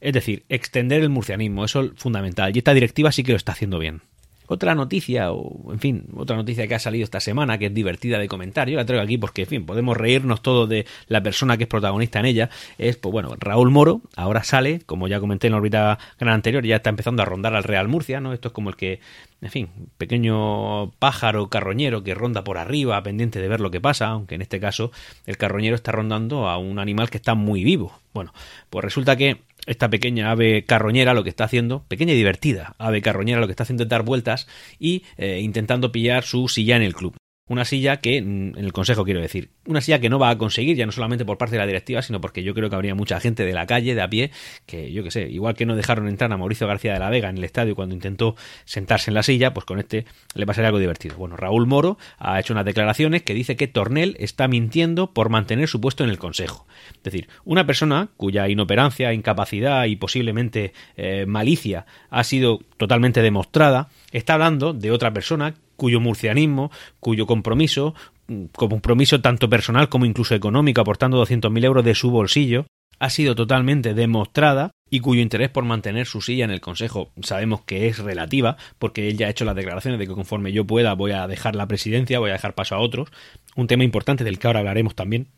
Es 0.00 0.12
decir, 0.12 0.44
extender 0.48 1.02
el 1.02 1.08
murcianismo, 1.08 1.64
eso 1.64 1.82
es 1.82 1.90
fundamental. 1.96 2.54
Y 2.54 2.58
esta 2.58 2.74
directiva 2.74 3.10
sí 3.10 3.24
que 3.24 3.32
lo 3.32 3.38
está 3.38 3.50
haciendo 3.50 3.80
bien. 3.80 4.02
Otra 4.48 4.74
noticia, 4.74 5.30
o 5.30 5.72
en 5.72 5.78
fin, 5.78 6.04
otra 6.16 6.34
noticia 6.34 6.66
que 6.66 6.74
ha 6.74 6.78
salido 6.78 7.04
esta 7.04 7.20
semana, 7.20 7.58
que 7.58 7.66
es 7.66 7.74
divertida 7.74 8.18
de 8.18 8.28
comentar, 8.28 8.68
yo 8.68 8.76
la 8.76 8.86
traigo 8.86 9.04
aquí 9.04 9.18
porque, 9.18 9.42
en 9.42 9.48
fin, 9.48 9.66
podemos 9.66 9.96
reírnos 9.96 10.40
todos 10.40 10.68
de 10.68 10.86
la 11.06 11.22
persona 11.22 11.58
que 11.58 11.64
es 11.64 11.68
protagonista 11.68 12.18
en 12.18 12.24
ella, 12.24 12.50
es, 12.78 12.96
pues 12.96 13.12
bueno, 13.12 13.36
Raúl 13.38 13.70
Moro, 13.70 14.00
ahora 14.16 14.42
sale, 14.44 14.80
como 14.86 15.06
ya 15.06 15.20
comenté 15.20 15.48
en 15.48 15.52
la 15.52 15.58
órbita 15.58 15.98
gran 16.18 16.34
anterior, 16.34 16.64
ya 16.64 16.76
está 16.76 16.88
empezando 16.88 17.22
a 17.22 17.26
rondar 17.26 17.54
al 17.54 17.62
Real 17.62 17.88
Murcia, 17.88 18.20
¿no? 18.20 18.32
Esto 18.32 18.48
es 18.48 18.54
como 18.54 18.70
el 18.70 18.76
que, 18.76 19.00
en 19.42 19.50
fin, 19.50 19.68
pequeño 19.98 20.92
pájaro 20.92 21.48
carroñero 21.48 22.02
que 22.02 22.14
ronda 22.14 22.42
por 22.42 22.56
arriba, 22.56 23.02
pendiente 23.02 23.40
de 23.40 23.48
ver 23.48 23.60
lo 23.60 23.70
que 23.70 23.82
pasa, 23.82 24.06
aunque 24.06 24.34
en 24.34 24.42
este 24.42 24.60
caso 24.60 24.90
el 25.26 25.36
carroñero 25.36 25.76
está 25.76 25.92
rondando 25.92 26.48
a 26.48 26.56
un 26.56 26.78
animal 26.78 27.10
que 27.10 27.18
está 27.18 27.34
muy 27.34 27.64
vivo. 27.64 27.92
Bueno, 28.14 28.32
pues 28.70 28.82
resulta 28.82 29.16
que 29.16 29.42
esta 29.68 29.88
pequeña 29.88 30.30
ave 30.30 30.64
carroñera 30.64 31.14
lo 31.14 31.22
que 31.22 31.30
está 31.30 31.44
haciendo, 31.44 31.84
pequeña 31.88 32.14
y 32.14 32.16
divertida 32.16 32.74
ave 32.78 33.02
carroñera 33.02 33.40
lo 33.40 33.46
que 33.46 33.52
está 33.52 33.62
haciendo 33.62 33.84
es 33.84 33.88
dar 33.88 34.02
vueltas 34.02 34.48
y 34.78 35.04
eh, 35.16 35.40
intentando 35.42 35.92
pillar 35.92 36.24
su 36.24 36.48
silla 36.48 36.76
en 36.76 36.82
el 36.82 36.94
club. 36.94 37.16
Una 37.48 37.64
silla 37.64 37.98
que, 37.98 38.20
mm, 38.20 38.58
en 38.58 38.64
el 38.64 38.72
Consejo 38.72 39.04
quiero 39.04 39.20
decir, 39.20 39.50
una 39.66 39.80
silla 39.80 39.98
que 39.98 40.08
no 40.08 40.18
va 40.18 40.30
a 40.30 40.38
conseguir, 40.38 40.76
ya 40.76 40.86
no 40.86 40.92
solamente 40.92 41.24
por 41.24 41.38
parte 41.38 41.56
de 41.56 41.58
la 41.58 41.66
directiva, 41.66 42.02
sino 42.02 42.20
porque 42.20 42.42
yo 42.42 42.54
creo 42.54 42.70
que 42.70 42.76
habría 42.76 42.94
mucha 42.94 43.20
gente 43.20 43.44
de 43.44 43.52
la 43.52 43.66
calle, 43.66 43.94
de 43.94 44.02
a 44.02 44.08
pie, 44.08 44.30
que 44.66 44.92
yo 44.92 45.02
que 45.02 45.10
sé, 45.10 45.28
igual 45.28 45.54
que 45.54 45.66
no 45.66 45.76
dejaron 45.76 46.08
entrar 46.08 46.32
a 46.32 46.36
Mauricio 46.36 46.66
García 46.66 46.92
de 46.92 46.98
la 46.98 47.10
Vega 47.10 47.28
en 47.28 47.38
el 47.38 47.44
estadio 47.44 47.74
cuando 47.74 47.94
intentó 47.94 48.36
sentarse 48.64 49.10
en 49.10 49.14
la 49.14 49.22
silla, 49.22 49.54
pues 49.54 49.66
con 49.66 49.78
este 49.78 50.04
le 50.34 50.46
pasaría 50.46 50.68
algo 50.68 50.78
divertido. 50.78 51.16
Bueno, 51.16 51.36
Raúl 51.36 51.66
Moro 51.66 51.98
ha 52.18 52.38
hecho 52.38 52.52
unas 52.52 52.64
declaraciones 52.64 53.22
que 53.22 53.34
dice 53.34 53.56
que 53.56 53.68
Tornel 53.68 54.16
está 54.18 54.48
mintiendo 54.48 55.12
por 55.12 55.28
mantener 55.28 55.68
su 55.68 55.80
puesto 55.80 56.04
en 56.04 56.10
el 56.10 56.18
Consejo. 56.18 56.66
Es 56.96 57.02
decir, 57.02 57.28
una 57.44 57.66
persona 57.66 58.08
cuya 58.16 58.48
inoperancia, 58.48 59.12
incapacidad 59.12 59.86
y 59.86 59.96
posiblemente 59.96 60.72
eh, 60.96 61.26
malicia 61.26 61.86
ha 62.10 62.24
sido 62.24 62.60
totalmente 62.76 63.22
demostrada, 63.22 63.88
está 64.12 64.34
hablando 64.34 64.72
de 64.72 64.90
otra 64.90 65.12
persona 65.12 65.54
cuyo 65.78 66.00
murcianismo, 66.00 66.70
cuyo 67.00 67.26
compromiso, 67.26 67.94
mm, 68.26 68.46
compromiso 68.46 69.20
tanto 69.20 69.48
personal 69.48 69.88
como 69.88 70.04
incluso 70.04 70.34
económico, 70.34 70.80
aportando 70.82 71.16
200.000 71.16 71.64
euros 71.64 71.84
de 71.84 71.94
su 71.94 72.10
bolsillo, 72.10 72.66
ha 72.98 73.10
sido 73.10 73.36
totalmente 73.36 73.94
demostrada 73.94 74.72
y 74.90 75.00
cuyo 75.00 75.22
interés 75.22 75.50
por 75.50 75.64
mantener 75.64 76.06
su 76.06 76.20
silla 76.20 76.44
en 76.44 76.50
el 76.50 76.60
Consejo 76.60 77.12
sabemos 77.22 77.62
que 77.62 77.86
es 77.86 77.98
relativa, 77.98 78.56
porque 78.80 79.08
él 79.08 79.16
ya 79.16 79.28
ha 79.28 79.30
hecho 79.30 79.44
las 79.44 79.54
declaraciones 79.54 80.00
de 80.00 80.08
que 80.08 80.14
conforme 80.14 80.52
yo 80.52 80.66
pueda 80.66 80.94
voy 80.94 81.12
a 81.12 81.28
dejar 81.28 81.54
la 81.54 81.68
presidencia, 81.68 82.18
voy 82.18 82.30
a 82.30 82.34
dejar 82.34 82.54
paso 82.54 82.74
a 82.74 82.80
otros, 82.80 83.08
un 83.54 83.68
tema 83.68 83.84
importante 83.84 84.24
del 84.24 84.40
que 84.40 84.48
ahora 84.48 84.58
hablaremos 84.58 84.96
también. 84.96 85.28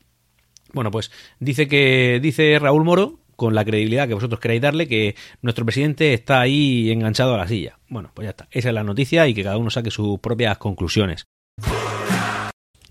Bueno, 0.73 0.91
pues 0.91 1.11
dice 1.39 1.69
que 1.69 2.19
dice 2.23 2.59
Raúl 2.59 2.85
Moro 2.85 3.20
con 3.41 3.55
la 3.55 3.65
credibilidad 3.65 4.07
que 4.07 4.13
vosotros 4.13 4.39
queráis 4.39 4.61
darle, 4.61 4.87
que 4.87 5.17
nuestro 5.41 5.65
presidente 5.65 6.13
está 6.13 6.43
ahí 6.43 6.91
enganchado 6.91 7.35
a 7.35 7.39
la 7.39 7.49
silla. 7.49 7.79
Bueno, 7.89 8.11
pues 8.13 8.27
ya 8.27 8.31
está. 8.33 8.49
Esa 8.51 8.69
es 8.69 8.75
la 8.75 8.85
noticia 8.85 9.27
y 9.29 9.33
que 9.33 9.43
cada 9.43 9.57
uno 9.57 9.71
saque 9.71 9.91
sus 9.91 10.21
propias 10.21 10.59
conclusiones. 10.59 11.25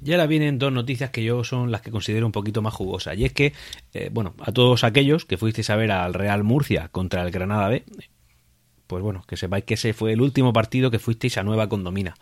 Y 0.04 0.12
ahora 0.12 0.26
vienen 0.26 0.58
dos 0.58 0.74
noticias 0.74 1.12
que 1.12 1.24
yo 1.24 1.44
son 1.44 1.70
las 1.70 1.82
que 1.82 1.92
considero 1.92 2.26
un 2.26 2.32
poquito 2.32 2.64
más 2.64 2.74
jugosas. 2.74 3.16
Y 3.16 3.26
es 3.26 3.32
que, 3.32 3.54
eh, 3.94 4.10
bueno, 4.12 4.34
a 4.40 4.52
todos 4.52 4.84
aquellos 4.84 5.24
que 5.24 5.38
fuisteis 5.38 5.70
a 5.70 5.76
ver 5.76 5.92
al 5.92 6.16
Real 6.16 6.44
Murcia 6.44 6.88
contra 6.88 7.22
el 7.22 7.30
Granada 7.30 7.70
B, 7.70 7.84
pues 8.88 9.04
bueno, 9.04 9.24
que 9.28 9.38
sepáis 9.38 9.66
que 9.66 9.76
ese 9.76 9.94
fue 9.94 10.14
el 10.14 10.22
último 10.22 10.52
partido 10.52 10.90
que 10.90 10.98
fuisteis 10.98 11.38
a 11.38 11.44
Nueva 11.44 11.70
Condomina. 11.70 12.16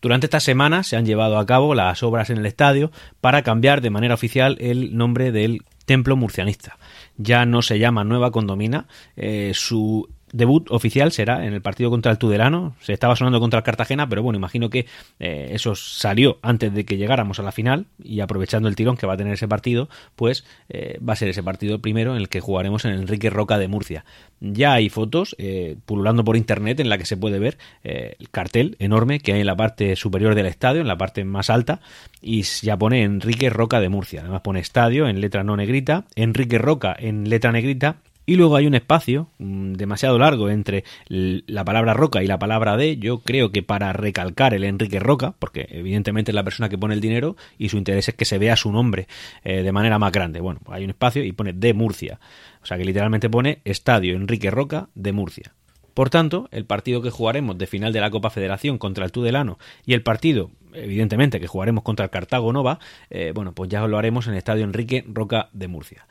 Durante 0.00 0.26
esta 0.26 0.38
semana 0.38 0.84
se 0.84 0.96
han 0.96 1.06
llevado 1.06 1.38
a 1.38 1.46
cabo 1.46 1.74
las 1.74 2.04
obras 2.04 2.30
en 2.30 2.38
el 2.38 2.46
estadio 2.46 2.92
para 3.20 3.42
cambiar 3.42 3.80
de 3.80 3.90
manera 3.90 4.14
oficial 4.14 4.56
el 4.60 4.96
nombre 4.96 5.32
del 5.32 5.62
templo 5.86 6.14
murcianista 6.14 6.78
ya 7.16 7.46
no 7.46 7.62
se 7.62 7.78
llama 7.78 8.04
Nueva 8.04 8.30
Condomina. 8.30 8.86
Eh, 9.16 9.52
su 9.54 10.08
debut 10.34 10.68
oficial 10.70 11.12
será 11.12 11.46
en 11.46 11.54
el 11.54 11.62
partido 11.62 11.90
contra 11.90 12.10
el 12.10 12.18
Tudelano. 12.18 12.74
Se 12.80 12.92
estaba 12.92 13.14
sonando 13.14 13.38
contra 13.38 13.58
el 13.58 13.64
Cartagena, 13.64 14.08
pero 14.08 14.22
bueno, 14.22 14.36
imagino 14.36 14.68
que 14.68 14.86
eh, 15.20 15.50
eso 15.52 15.76
salió 15.76 16.38
antes 16.42 16.74
de 16.74 16.84
que 16.84 16.96
llegáramos 16.96 17.38
a 17.38 17.42
la 17.42 17.52
final 17.52 17.86
y 18.02 18.20
aprovechando 18.20 18.68
el 18.68 18.74
tirón 18.74 18.96
que 18.96 19.06
va 19.06 19.14
a 19.14 19.16
tener 19.16 19.32
ese 19.32 19.46
partido, 19.46 19.88
pues 20.16 20.44
eh, 20.68 20.98
va 21.06 21.12
a 21.12 21.16
ser 21.16 21.28
ese 21.28 21.42
partido 21.42 21.78
primero 21.78 22.12
en 22.12 22.20
el 22.20 22.28
que 22.28 22.40
jugaremos 22.40 22.84
en 22.84 22.92
Enrique 22.92 23.30
Roca 23.30 23.58
de 23.58 23.68
Murcia. 23.68 24.04
Ya 24.40 24.72
hay 24.72 24.88
fotos 24.88 25.36
eh, 25.38 25.76
pululando 25.86 26.24
por 26.24 26.36
internet 26.36 26.80
en 26.80 26.88
la 26.88 26.98
que 26.98 27.06
se 27.06 27.16
puede 27.16 27.38
ver 27.38 27.56
el 27.82 28.28
cartel 28.30 28.76
enorme 28.78 29.20
que 29.20 29.32
hay 29.32 29.40
en 29.40 29.46
la 29.46 29.56
parte 29.56 29.94
superior 29.94 30.34
del 30.34 30.46
estadio, 30.46 30.80
en 30.80 30.88
la 30.88 30.98
parte 30.98 31.24
más 31.24 31.48
alta, 31.48 31.80
y 32.20 32.42
ya 32.42 32.76
pone 32.76 33.02
Enrique 33.02 33.50
Roca 33.50 33.80
de 33.80 33.88
Murcia. 33.88 34.22
Además 34.22 34.40
pone 34.40 34.60
estadio 34.60 35.06
en 35.06 35.20
letra 35.20 35.44
no 35.44 35.56
negrita, 35.56 36.04
Enrique 36.16 36.58
Roca 36.58 36.96
en 36.98 37.28
letra 37.28 37.52
negrita 37.52 37.98
y 38.26 38.36
luego 38.36 38.56
hay 38.56 38.66
un 38.66 38.74
espacio 38.74 39.28
mm, 39.38 39.74
demasiado 39.74 40.18
largo 40.18 40.48
entre 40.50 40.84
la 41.08 41.64
palabra 41.64 41.94
Roca 41.94 42.22
y 42.22 42.26
la 42.26 42.38
palabra 42.38 42.76
de, 42.76 42.96
yo 42.96 43.20
creo 43.20 43.52
que 43.52 43.62
para 43.62 43.92
recalcar 43.92 44.54
el 44.54 44.64
Enrique 44.64 44.98
Roca, 44.98 45.34
porque 45.38 45.66
evidentemente 45.70 46.30
es 46.30 46.34
la 46.34 46.44
persona 46.44 46.68
que 46.68 46.78
pone 46.78 46.94
el 46.94 47.00
dinero 47.00 47.36
y 47.58 47.68
su 47.68 47.76
interés 47.76 48.08
es 48.08 48.14
que 48.14 48.24
se 48.24 48.38
vea 48.38 48.56
su 48.56 48.72
nombre 48.72 49.08
eh, 49.44 49.62
de 49.62 49.72
manera 49.72 49.98
más 49.98 50.12
grande. 50.12 50.40
Bueno, 50.40 50.60
pues 50.64 50.76
hay 50.76 50.84
un 50.84 50.90
espacio 50.90 51.24
y 51.24 51.32
pone 51.32 51.52
de 51.52 51.74
Murcia. 51.74 52.18
O 52.62 52.66
sea 52.66 52.78
que 52.78 52.84
literalmente 52.84 53.28
pone 53.28 53.60
Estadio 53.64 54.16
Enrique 54.16 54.50
Roca 54.50 54.88
de 54.94 55.12
Murcia. 55.12 55.52
Por 55.92 56.10
tanto, 56.10 56.48
el 56.50 56.64
partido 56.64 57.02
que 57.02 57.10
jugaremos 57.10 57.56
de 57.56 57.68
final 57.68 57.92
de 57.92 58.00
la 58.00 58.10
Copa 58.10 58.30
Federación 58.30 58.78
contra 58.78 59.04
el 59.04 59.12
Tudelano 59.12 59.58
y 59.86 59.94
el 59.94 60.02
partido, 60.02 60.50
evidentemente, 60.72 61.38
que 61.38 61.46
jugaremos 61.46 61.84
contra 61.84 62.04
el 62.04 62.10
Cartago 62.10 62.52
Nova, 62.52 62.80
eh, 63.10 63.30
bueno, 63.32 63.52
pues 63.52 63.70
ya 63.70 63.86
lo 63.86 63.96
haremos 63.96 64.26
en 64.26 64.32
el 64.32 64.38
Estadio 64.38 64.64
Enrique 64.64 65.04
Roca 65.06 65.50
de 65.52 65.68
Murcia. 65.68 66.06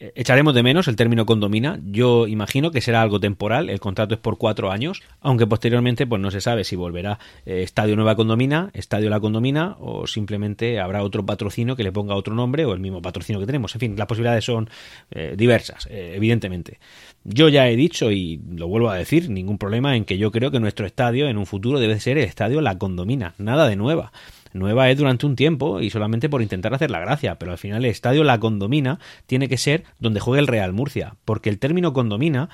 Echaremos 0.00 0.54
de 0.54 0.62
menos 0.62 0.88
el 0.88 0.96
término 0.96 1.26
condomina. 1.26 1.78
Yo 1.84 2.26
imagino 2.26 2.70
que 2.70 2.80
será 2.80 3.02
algo 3.02 3.20
temporal. 3.20 3.68
El 3.68 3.80
contrato 3.80 4.14
es 4.14 4.20
por 4.20 4.38
cuatro 4.38 4.70
años, 4.70 5.02
aunque 5.20 5.46
posteriormente 5.46 6.06
pues 6.06 6.22
no 6.22 6.30
se 6.30 6.40
sabe 6.40 6.64
si 6.64 6.74
volverá 6.74 7.18
eh, 7.44 7.62
Estadio 7.62 7.96
Nueva 7.96 8.16
Condomina, 8.16 8.70
Estadio 8.72 9.10
La 9.10 9.20
Condomina 9.20 9.76
o 9.78 10.06
simplemente 10.06 10.80
habrá 10.80 11.02
otro 11.02 11.26
patrocinio 11.26 11.76
que 11.76 11.82
le 11.82 11.92
ponga 11.92 12.14
otro 12.14 12.34
nombre 12.34 12.64
o 12.64 12.72
el 12.72 12.80
mismo 12.80 13.02
patrocinio 13.02 13.40
que 13.40 13.46
tenemos. 13.46 13.74
En 13.74 13.80
fin, 13.80 13.94
las 13.98 14.06
posibilidades 14.06 14.42
son 14.42 14.70
eh, 15.10 15.34
diversas, 15.36 15.86
eh, 15.90 16.14
evidentemente. 16.16 16.78
Yo 17.24 17.50
ya 17.50 17.68
he 17.68 17.76
dicho 17.76 18.10
y 18.10 18.40
lo 18.54 18.68
vuelvo 18.68 18.88
a 18.88 18.96
decir, 18.96 19.28
ningún 19.28 19.58
problema 19.58 19.96
en 19.96 20.06
que 20.06 20.16
yo 20.16 20.30
creo 20.30 20.50
que 20.50 20.60
nuestro 20.60 20.86
estadio 20.86 21.28
en 21.28 21.36
un 21.36 21.44
futuro 21.44 21.78
debe 21.78 22.00
ser 22.00 22.16
el 22.16 22.24
Estadio 22.24 22.62
La 22.62 22.78
Condomina, 22.78 23.34
nada 23.36 23.68
de 23.68 23.76
nueva 23.76 24.12
nueva 24.52 24.90
es 24.90 24.98
durante 24.98 25.26
un 25.26 25.36
tiempo 25.36 25.80
y 25.80 25.90
solamente 25.90 26.28
por 26.28 26.42
intentar 26.42 26.74
hacer 26.74 26.90
la 26.90 27.00
gracia, 27.00 27.38
pero 27.38 27.52
al 27.52 27.58
final 27.58 27.84
el 27.84 27.90
estadio 27.90 28.24
La 28.24 28.40
Condomina 28.40 28.98
tiene 29.26 29.48
que 29.48 29.56
ser 29.56 29.84
donde 29.98 30.20
juegue 30.20 30.40
el 30.40 30.46
Real 30.46 30.72
Murcia, 30.72 31.16
porque 31.24 31.50
el 31.50 31.58
término 31.58 31.92
condomina 31.92 32.48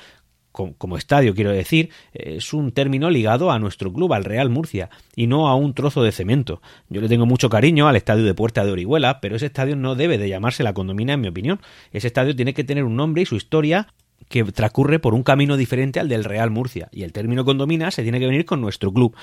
como 0.78 0.96
estadio 0.96 1.34
quiero 1.34 1.50
decir, 1.50 1.90
es 2.14 2.54
un 2.54 2.72
término 2.72 3.10
ligado 3.10 3.50
a 3.50 3.58
nuestro 3.58 3.92
club, 3.92 4.14
al 4.14 4.24
Real 4.24 4.48
Murcia, 4.48 4.88
y 5.14 5.26
no 5.26 5.48
a 5.48 5.54
un 5.54 5.74
trozo 5.74 6.02
de 6.02 6.12
cemento. 6.12 6.62
Yo 6.88 7.00
le 7.00 7.08
tengo 7.08 7.26
mucho 7.26 7.50
cariño 7.50 7.88
al 7.88 7.96
estadio 7.96 8.24
de 8.24 8.34
Puerta 8.34 8.64
de 8.64 8.72
Orihuela, 8.72 9.20
pero 9.20 9.36
ese 9.36 9.46
estadio 9.46 9.76
no 9.76 9.94
debe 9.94 10.18
de 10.18 10.28
llamarse 10.28 10.62
la 10.62 10.72
condomina 10.72 11.12
en 11.12 11.20
mi 11.20 11.28
opinión. 11.28 11.60
Ese 11.92 12.06
estadio 12.06 12.34
tiene 12.34 12.54
que 12.54 12.64
tener 12.64 12.84
un 12.84 12.96
nombre 12.96 13.22
y 13.22 13.26
su 13.26 13.36
historia 13.36 13.88
que 14.28 14.44
transcurre 14.44 14.98
por 14.98 15.14
un 15.14 15.22
camino 15.22 15.56
diferente 15.56 16.00
al 16.00 16.08
del 16.08 16.24
Real 16.24 16.50
Murcia. 16.50 16.88
Y 16.92 17.02
el 17.02 17.12
término 17.12 17.44
condomina 17.44 17.90
se 17.90 18.02
tiene 18.02 18.18
que 18.18 18.26
venir 18.26 18.44
con 18.44 18.60
nuestro 18.60 18.92
club. 18.92 19.14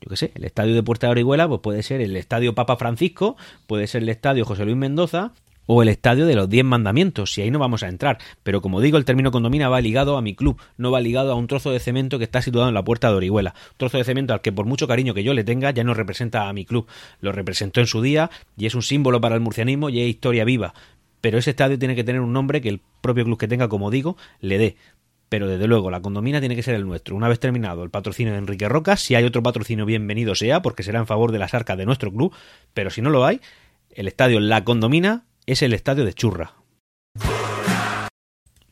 Yo 0.00 0.08
qué 0.10 0.16
sé, 0.16 0.32
el 0.34 0.44
estadio 0.44 0.74
de 0.74 0.82
Puerta 0.82 1.06
de 1.06 1.12
Orihuela 1.12 1.48
pues 1.48 1.60
puede 1.60 1.82
ser 1.82 2.00
el 2.00 2.16
estadio 2.16 2.54
Papa 2.54 2.76
Francisco, 2.76 3.36
puede 3.66 3.86
ser 3.86 4.02
el 4.02 4.08
estadio 4.08 4.44
José 4.44 4.64
Luis 4.64 4.76
Mendoza, 4.76 5.32
o 5.70 5.82
el 5.82 5.90
estadio 5.90 6.24
de 6.24 6.34
los 6.34 6.48
Diez 6.48 6.64
Mandamientos, 6.64 7.32
si 7.32 7.42
ahí 7.42 7.50
no 7.50 7.58
vamos 7.58 7.82
a 7.82 7.88
entrar. 7.88 8.16
Pero 8.42 8.62
como 8.62 8.80
digo, 8.80 8.96
el 8.96 9.04
término 9.04 9.30
condomina 9.30 9.68
va 9.68 9.82
ligado 9.82 10.16
a 10.16 10.22
mi 10.22 10.34
club, 10.34 10.58
no 10.78 10.90
va 10.90 11.00
ligado 11.00 11.30
a 11.30 11.34
un 11.34 11.46
trozo 11.46 11.70
de 11.70 11.78
cemento 11.78 12.16
que 12.16 12.24
está 12.24 12.40
situado 12.40 12.68
en 12.68 12.74
la 12.74 12.82
puerta 12.82 13.10
de 13.10 13.16
Orihuela. 13.16 13.54
Trozo 13.76 13.98
de 13.98 14.04
cemento 14.04 14.32
al 14.32 14.40
que 14.40 14.50
por 14.50 14.64
mucho 14.64 14.88
cariño 14.88 15.12
que 15.12 15.22
yo 15.22 15.34
le 15.34 15.44
tenga 15.44 15.70
ya 15.70 15.84
no 15.84 15.92
representa 15.92 16.48
a 16.48 16.52
mi 16.54 16.64
club. 16.64 16.86
Lo 17.20 17.32
representó 17.32 17.80
en 17.80 17.86
su 17.86 18.00
día 18.00 18.30
y 18.56 18.64
es 18.64 18.74
un 18.74 18.82
símbolo 18.82 19.20
para 19.20 19.34
el 19.34 19.42
murcianismo 19.42 19.90
y 19.90 20.00
es 20.00 20.08
historia 20.08 20.46
viva 20.46 20.72
pero 21.20 21.38
ese 21.38 21.50
estadio 21.50 21.78
tiene 21.78 21.94
que 21.94 22.04
tener 22.04 22.20
un 22.20 22.32
nombre 22.32 22.60
que 22.60 22.68
el 22.68 22.80
propio 23.00 23.24
club 23.24 23.38
que 23.38 23.48
tenga, 23.48 23.68
como 23.68 23.90
digo, 23.90 24.16
le 24.40 24.58
dé. 24.58 24.76
Pero 25.28 25.46
desde 25.46 25.66
luego, 25.66 25.90
la 25.90 26.00
condomina 26.00 26.40
tiene 26.40 26.56
que 26.56 26.62
ser 26.62 26.74
el 26.74 26.86
nuestro. 26.86 27.14
Una 27.14 27.28
vez 27.28 27.38
terminado 27.38 27.84
el 27.84 27.90
patrocinio 27.90 28.32
de 28.32 28.38
Enrique 28.38 28.68
Roca, 28.68 28.96
si 28.96 29.14
hay 29.14 29.24
otro 29.24 29.42
patrocinio, 29.42 29.84
bienvenido 29.84 30.34
sea, 30.34 30.62
porque 30.62 30.82
será 30.82 30.98
en 31.00 31.06
favor 31.06 31.32
de 31.32 31.38
las 31.38 31.52
arcas 31.52 31.76
de 31.76 31.84
nuestro 31.84 32.10
club. 32.10 32.34
Pero 32.72 32.90
si 32.90 33.02
no 33.02 33.10
lo 33.10 33.26
hay, 33.26 33.40
el 33.90 34.08
estadio 34.08 34.40
La 34.40 34.64
Condomina 34.64 35.24
es 35.46 35.62
el 35.62 35.74
estadio 35.74 36.04
de 36.04 36.14
Churra 36.14 36.57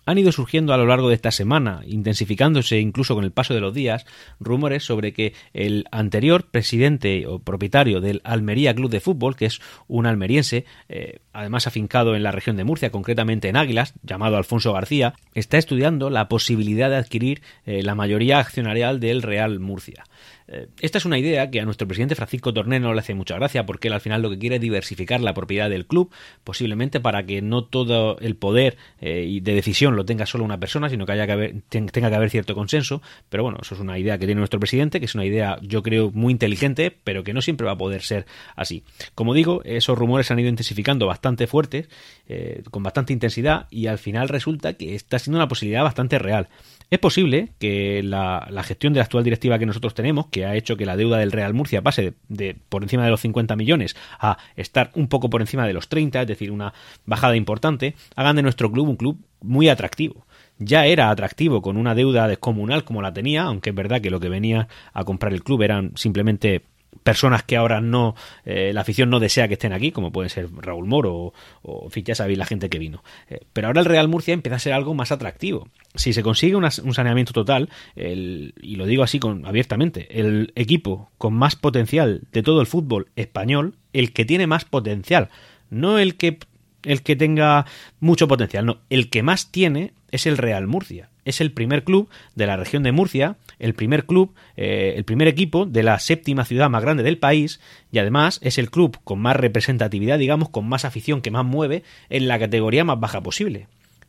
han 0.07 0.19
ido 0.19 0.33
surgiendo 0.33 0.73
a 0.73 0.77
lo 0.77 0.87
largo 0.87 1.09
de 1.09 1.17
esta 1.17 1.33
semana, 1.33 1.83
intensificándose 1.85 2.79
incluso 2.79 3.15
con 3.15 3.25
el 3.25 3.33
paso 3.33 3.55
de 3.55 3.61
los 3.61 3.75
días, 3.75 4.07
rumores 4.41 4.85
sobre 4.85 5.13
que 5.13 5.35
el 5.53 5.85
anterior 5.91 6.45
presidente 6.49 7.27
o 7.27 7.41
propietario 7.41 8.01
del 8.01 8.23
Almería 8.25 8.75
Club 8.75 8.91
de 8.91 9.01
Fútbol, 9.01 9.37
que 9.37 9.47
es 9.47 9.61
un 9.89 10.07
almeriense, 10.07 10.65
eh, 10.89 11.19
además 11.33 11.67
afincado 11.67 12.15
en 12.15 12.23
la 12.23 12.31
región 12.31 12.57
de 12.57 12.65
Murcia, 12.65 12.91
concretamente 12.91 13.49
en 13.49 13.57
Águilas, 13.57 13.95
llamado 14.03 14.37
Alfonso 14.37 14.73
García, 14.73 15.15
está 15.35 15.59
estudiando 15.59 16.09
la 16.09 16.29
posibilidad 16.29 16.89
de 16.89 16.97
adquirir 16.97 17.43
eh, 17.65 17.83
la 17.83 17.97
mayoría 17.97 18.39
accionarial 18.39 19.01
del 19.01 19.23
Real 19.23 19.59
Murcia. 19.59 20.05
Eh, 20.49 20.69
esta 20.81 20.99
es 20.99 21.05
una 21.05 21.19
idea 21.19 21.51
que 21.51 21.61
a 21.61 21.65
nuestro 21.65 21.89
presidente 21.89 22.15
Francisco 22.15 22.55
Torné 22.55 22.79
no 22.79 22.95
le 22.95 23.01
hace 23.01 23.15
mucha 23.15 23.35
gracia 23.35 23.67
porque 23.67 23.89
él 23.89 23.95
al 23.95 24.01
final 24.01 24.23
lo 24.23 24.31
que 24.31 24.39
quiere 24.39 24.57
es 24.57 24.63
diversificar 24.63 25.21
la 25.21 25.35
propiedad 25.35 25.69
del 25.69 25.87
club, 25.87 26.11
posiblemente 26.45 27.01
para 27.01 27.25
que 27.27 27.43
no 27.43 27.65
todo 27.65 28.19
el 28.19 28.37
poder 28.37 28.77
eh, 29.01 29.41
de 29.43 29.55
decisión 29.55 29.97
lo 29.97 30.05
tenga 30.05 30.27
solo 30.27 30.45
una 30.45 30.59
persona, 30.59 30.89
sino 30.89 31.07
que 31.07 31.13
haya 31.13 31.27
que 31.27 31.33
haber, 31.33 31.55
tenga 31.69 32.11
que 32.11 32.15
haber 32.15 32.31
cierto 32.31 32.55
consenso. 32.55 33.03
Pero 33.29 33.43
bueno, 33.43 33.59
eso 33.61 33.75
es 33.75 33.81
una 33.81 33.99
idea 33.99 34.19
que 34.19 34.27
tiene 34.27 34.39
nuestro 34.39 34.61
presidente, 34.61 35.01
que 35.01 35.07
es 35.07 35.15
una 35.15 35.25
idea 35.25 35.59
yo 35.63 35.83
creo 35.83 36.11
muy 36.13 36.33
inteligente, 36.33 36.97
pero 37.05 37.25
que 37.25 37.33
no 37.33 37.43
siempre 37.43 37.67
va 37.67 37.73
a 37.73 37.79
poder 37.79 38.03
ser 38.03 38.27
así. 38.55 38.85
Como 39.15 39.35
digo, 39.35 39.63
esos 39.65 39.99
rumores 39.99 40.27
se 40.27 40.33
han 40.33 40.39
ido 40.39 40.49
intensificando 40.49 41.07
bastante 41.07 41.47
fuertes, 41.47 41.89
eh, 42.29 42.63
con 42.71 42.83
bastante 42.83 43.13
intensidad, 43.13 43.67
y 43.71 43.87
al 43.87 43.99
final 43.99 44.29
resulta 44.29 44.75
que 44.75 44.95
está 44.95 45.19
siendo 45.19 45.39
una 45.39 45.49
posibilidad 45.49 45.83
bastante 45.83 46.19
real. 46.19 46.49
Es 46.89 47.01
posible 47.01 47.49
que 47.59 48.01
la, 48.05 48.49
gestión 48.63 48.93
de 48.93 48.99
la 48.99 49.05
actual 49.05 49.25
directiva 49.25 49.59
que 49.59 49.67
nosotros 49.67 49.93
tenemos, 49.93 50.27
que 50.29 50.47
ha 50.47 50.55
hecho 50.55 50.77
que 50.77 50.87
la 50.87 50.97
deuda 50.97 51.19
del 51.19 51.33
Real 51.33 51.53
Murcia 51.53 51.83
pase 51.83 52.15
de, 52.29 52.57
por 52.69 52.85
encima 52.85 53.05
de 53.05 53.11
los 53.11 53.21
50 53.21 53.57
millones 53.57 53.97
a 54.21 54.39
estar 54.55 54.93
un 54.95 55.09
poco 55.09 55.29
por 55.29 55.41
encima 55.41 55.67
de 55.67 55.73
los 55.73 55.89
30, 55.89 56.23
es 56.23 56.29
decir, 56.29 56.53
una 56.53 56.75
bajada 57.05 57.35
importante, 57.35 57.97
hagan 58.15 58.37
de 58.37 58.43
nuestro 58.43 58.71
club 58.71 58.89
un 58.89 58.97
club 58.97 59.19
muy 59.41 59.69
atractivo. 59.69 60.27
Ya 60.59 60.87
era 60.87 61.11
atractivo 61.11 61.61
con 61.61 61.77
una 61.77 61.97
deuda 61.97 62.29
descomunal 62.29 62.85
como 62.85 63.03
la 63.03 63.13
tenía, 63.13 63.43
aunque 63.43 63.71
es 63.71 63.77
verdad 63.77 64.01
que 64.01 64.11
lo 64.11 64.21
que 64.21 64.29
venía 64.29 64.69
a 64.93 65.05
comprar 65.05 65.33
el 65.33 65.43
club 65.43 65.63
eran 65.63 65.91
simplemente 65.97 66.63
personas 67.03 67.43
que 67.43 67.57
ahora 67.57 67.81
no, 67.81 68.15
eh, 68.45 68.73
la 68.73 68.83
afición 68.83 69.11
no 69.11 69.21
desea 69.21 69.49
que 69.49 69.55
estén 69.55 69.73
aquí, 69.73 69.93
como 69.93 70.13
pueden 70.13 70.31
ser 70.31 70.49
Raúl 70.55 70.87
Moro 70.87 71.15
o, 71.15 71.35
o 71.63 71.89
ya 71.91 72.15
sabéis 72.15 72.39
la 72.39 72.47
gente 72.47 72.69
que 72.69 72.79
vino. 72.79 73.03
Eh, 73.29 73.41
pero 73.53 73.69
ahora 73.69 73.81
el 73.81 73.87
Real 73.87 74.09
Murcia 74.09 74.35
empieza 74.35 74.57
a 74.57 74.61
ser 74.61 74.73
algo 74.73 74.95
más 74.95 75.13
atractivo. 75.13 75.69
Si 75.95 76.13
se 76.13 76.23
consigue 76.23 76.57
un 76.57 76.95
saneamiento 76.95 77.33
total, 77.33 77.71
el, 77.95 78.55
y 78.61 78.77
lo 78.77 78.87
digo 78.87 79.03
así 79.03 79.19
con, 79.19 79.47
abiertamente, 79.47 80.21
el 80.21 80.53
equipo 80.55 81.11
con 81.19 81.35
más 81.35 81.57
potencial 81.57 82.23
de 82.33 82.43
todo 82.43 82.61
el 82.61 82.67
fútbol 82.67 83.09
español, 83.17 83.77
el 83.93 84.13
que 84.13 84.25
tiene 84.25 84.47
más 84.47 84.65
potencial, 84.65 85.31
no 85.71 85.99
el 85.99 86.17
que 86.17 86.39
el 86.87 87.03
que 87.03 87.17
tenga 87.17 87.67
mucho 88.01 88.29
potencial, 88.29 88.65
no, 88.67 88.79
el 88.91 89.11
que 89.11 89.23
más 89.23 89.51
tiene 89.51 89.93
es 90.11 90.27
el 90.27 90.39
Real 90.39 90.67
Murcia. 90.67 91.11
Es 91.25 91.41
el 91.41 91.51
primer 91.51 91.83
club 91.83 92.09
de 92.37 92.47
la 92.47 92.57
región 92.57 92.85
de 92.85 92.93
Murcia, 92.93 93.37
el 93.59 93.75
primer 93.75 94.07
club, 94.07 94.35
eh, 94.57 94.95
el 94.97 95.05
primer 95.05 95.27
equipo 95.27 95.67
de 95.67 95.83
la 95.83 95.99
séptima 95.99 96.45
ciudad 96.45 96.71
más 96.71 96.83
grande 96.83 97.03
del 97.03 97.19
país 97.19 97.61
y 97.91 97.99
además 97.99 98.39
es 98.43 98.59
el 98.59 98.71
club 98.71 98.99
con 99.03 99.19
más 99.19 99.37
representatividad, 99.37 100.19
digamos, 100.19 100.51
con 100.51 100.69
más 100.69 100.85
afición 100.85 101.21
que 101.21 101.33
más 101.33 101.45
mueve 101.45 101.83
en 102.11 102.29
la 102.29 102.39
categoría 102.39 102.85
más 102.85 103.01
baja 103.01 103.23
posible. 103.23 103.67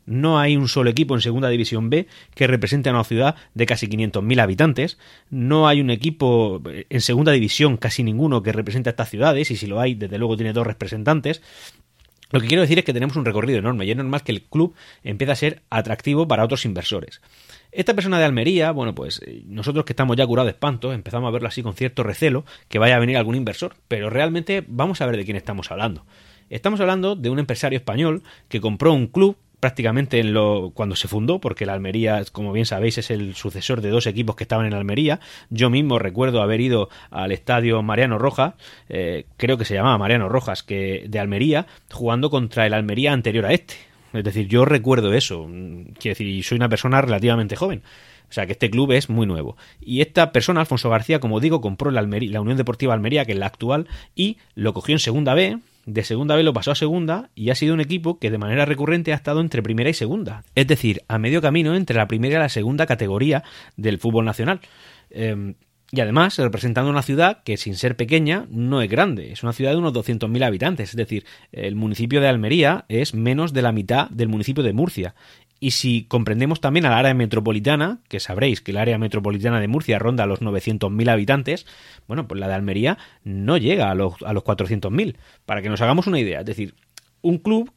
No 0.08 0.40
hay 0.40 0.56
un 0.56 0.70
solo 0.70 0.90
equipo 0.90 1.16
en 1.16 1.22
Segunda 1.22 1.50
División 1.50 1.90
B 1.90 2.08
que 2.34 2.48
represente 2.48 2.88
a 2.88 2.94
una 2.94 3.04
ciudad 3.04 3.36
de 3.54 3.66
casi 3.66 3.88
500.000 3.88 4.40
habitantes. 4.40 4.98
No 5.30 5.68
hay 5.68 5.82
un 5.82 5.90
equipo 5.90 6.62
en 6.66 7.02
Segunda 7.02 7.34
División, 7.34 7.76
casi 7.76 8.04
ninguno, 8.04 8.42
que 8.42 8.54
represente 8.54 8.90
a 8.90 8.92
estas 8.92 9.10
ciudades. 9.10 9.52
Y 9.52 9.58
si 9.58 9.68
lo 9.68 9.82
hay, 9.82 9.96
desde 9.96 10.18
luego 10.18 10.38
tiene 10.38 10.54
dos 10.54 10.66
representantes. 10.66 11.42
Lo 12.32 12.42
que 12.42 12.48
quiero 12.48 12.62
decir 12.62 12.78
es 12.80 12.86
que 12.86 12.94
tenemos 12.94 13.16
un 13.16 13.26
recorrido 13.26 13.60
enorme 13.60 13.86
y 13.86 13.92
es 13.92 13.98
normal 13.98 14.24
que 14.24 14.32
el 14.32 14.44
club 14.44 14.76
empiece 15.04 15.32
a 15.32 15.36
ser 15.36 15.62
atractivo 15.70 16.28
para 16.28 16.44
otros 16.44 16.66
inversores. 16.66 17.22
Esta 17.72 17.94
persona 17.94 18.20
de 18.20 18.26
Almería, 18.26 18.72
bueno, 18.72 18.94
pues 18.96 19.22
eh, 19.26 19.44
nosotros 19.46 19.86
que 19.86 19.94
estamos 19.94 20.18
ya 20.18 20.28
curados 20.28 20.48
de 20.48 20.52
espanto, 20.52 20.94
empezamos 20.94 21.28
a 21.28 21.32
verlo 21.32 21.48
así 21.48 21.64
con 21.64 21.74
cierto 21.74 22.04
recelo, 22.04 22.46
que 22.70 22.80
vaya 22.80 22.96
a 22.96 23.00
venir 23.00 23.18
algún 23.18 23.36
inversor, 23.36 23.76
pero 23.88 24.10
realmente 24.10 24.64
vamos 24.68 25.02
a 25.02 25.06
ver 25.06 25.18
de 25.18 25.26
quién 25.26 25.38
estamos 25.38 25.72
hablando. 25.72 26.06
Estamos 26.50 26.80
hablando 26.80 27.16
de 27.16 27.30
un 27.30 27.40
empresario 27.40 27.78
español 27.78 28.24
que 28.48 28.62
compró 28.62 28.94
un 28.94 29.08
club 29.08 29.38
prácticamente 29.60 30.20
en 30.20 30.34
lo, 30.34 30.72
cuando 30.74 30.96
se 30.96 31.08
fundó, 31.08 31.40
porque 31.40 31.66
la 31.66 31.74
Almería, 31.74 32.24
como 32.32 32.52
bien 32.52 32.66
sabéis, 32.66 32.98
es 32.98 33.10
el 33.12 33.36
sucesor 33.36 33.82
de 33.82 33.90
dos 33.90 34.08
equipos 34.08 34.36
que 34.36 34.44
estaban 34.44 34.66
en 34.66 34.74
Almería. 34.74 35.20
Yo 35.50 35.70
mismo 35.70 36.00
recuerdo 36.00 36.42
haber 36.42 36.62
ido 36.62 36.90
al 37.10 37.32
estadio 37.32 37.82
Mariano 37.82 38.18
Rojas, 38.18 38.54
eh, 38.90 39.26
creo 39.38 39.58
que 39.58 39.66
se 39.66 39.74
llamaba 39.74 39.98
Mariano 39.98 40.30
Rojas, 40.30 40.64
que 40.64 41.06
de 41.08 41.20
Almería, 41.20 41.68
jugando 41.92 42.30
contra 42.30 42.66
el 42.66 42.74
Almería 42.74 43.14
anterior 43.14 43.46
a 43.46 43.54
este. 43.54 43.76
Es 44.14 44.24
decir, 44.24 44.48
yo 44.48 44.66
recuerdo 44.66 45.14
eso. 45.14 45.46
Quiero 45.46 46.18
decir, 46.18 46.44
soy 46.44 46.58
una 46.58 46.70
persona 46.70 47.02
relativamente 47.02 47.56
joven. 47.56 47.84
O 48.30 48.34
sea 48.34 48.46
que 48.46 48.54
este 48.54 48.70
club 48.70 48.92
es 48.92 49.10
muy 49.10 49.26
nuevo. 49.26 49.58
Y 49.80 50.02
esta 50.02 50.32
persona, 50.32 50.62
Alfonso 50.62 50.90
García, 50.90 51.20
como 51.20 51.40
digo, 51.40 51.62
compró 51.62 51.92
la, 51.92 52.02
la 52.02 52.42
Unión 52.42 52.58
Deportiva 52.58 52.94
Almería, 52.94 53.26
que 53.26 53.34
es 53.34 53.38
la 53.38 53.46
actual, 53.46 53.88
y 54.16 54.38
lo 54.56 54.74
cogió 54.74 54.94
en 54.94 55.00
segunda 55.00 55.34
B, 55.34 55.60
de 55.88 56.04
segunda 56.04 56.36
vez 56.36 56.44
lo 56.44 56.54
pasó 56.54 56.72
a 56.72 56.76
segunda 56.76 57.32
y 57.34 57.50
ha 57.50 57.56
sido 57.56 57.74
un 57.74 57.80
equipo 57.80 58.20
que 58.20 58.30
de 58.30 58.38
manera 58.38 58.66
recurrente 58.66 59.14
ha 59.14 59.16
estado 59.16 59.40
entre 59.40 59.64
primera 59.64 59.90
y 59.90 59.94
segunda. 59.94 60.44
Es 60.54 60.68
decir, 60.68 61.02
a 61.08 61.18
medio 61.18 61.42
camino 61.42 61.76
entre 61.76 61.96
la 61.96 62.10
primera 62.10 62.36
y 62.36 62.40
la 62.40 62.50
segunda 62.50 62.86
categoría 62.86 63.44
del 63.78 63.98
fútbol 63.98 64.26
nacional. 64.26 64.60
Em, 65.10 65.56
y 65.90 66.02
además 66.02 66.38
representando 66.38 66.92
una 66.92 67.02
ciudad 67.02 67.42
que 67.44 67.56
sin 67.56 67.76
ser 67.76 67.96
pequeña 67.96 68.46
no 68.50 68.82
es 68.82 68.90
grande, 68.90 69.32
es 69.32 69.44
una 69.44 69.54
ciudad 69.54 69.72
de 69.72 69.78
unos 69.78 69.94
200.000 69.94 70.44
habitantes, 70.44 70.90
es 70.90 70.98
decir, 70.98 71.26
el 71.54 71.76
municipio 71.76 72.20
de 72.20 72.28
Almería 72.28 72.84
es 72.90 73.14
menos 73.14 73.54
de 73.54 73.62
la 73.62 73.72
mitad 73.72 74.10
del 74.10 74.28
municipio 74.28 74.64
de 74.64 74.74
Murcia 74.74 75.16
y 75.60 75.72
si 75.72 76.06
comprendemos 76.06 76.62
también 76.62 76.86
al 76.86 76.94
área 76.94 77.14
metropolitana, 77.14 78.00
que 78.08 78.20
sabréis 78.20 78.62
que 78.62 78.72
el 78.72 78.78
área 78.78 78.98
metropolitana 78.98 79.60
de 79.60 79.68
Murcia 79.68 80.00
ronda 80.00 80.26
los 80.26 80.42
900.000 80.42 81.10
habitantes, 81.10 81.66
bueno, 82.08 82.28
pues 82.28 82.40
la 82.40 82.48
de 82.48 82.54
Almería 82.54 82.98
no 83.24 83.58
llega 83.58 83.90
a 83.90 83.96
los, 83.96 84.14
a 84.24 84.34
los 84.34 84.44
400.000. 84.44 85.16
Para 85.46 85.62
que 85.62 85.70
nos 85.70 85.82
hagamos 85.82 86.08
una 86.08 86.20
idea, 86.20 86.42
es 86.42 86.46
decir, 86.46 86.76
un 87.22 87.40
club 87.40 87.72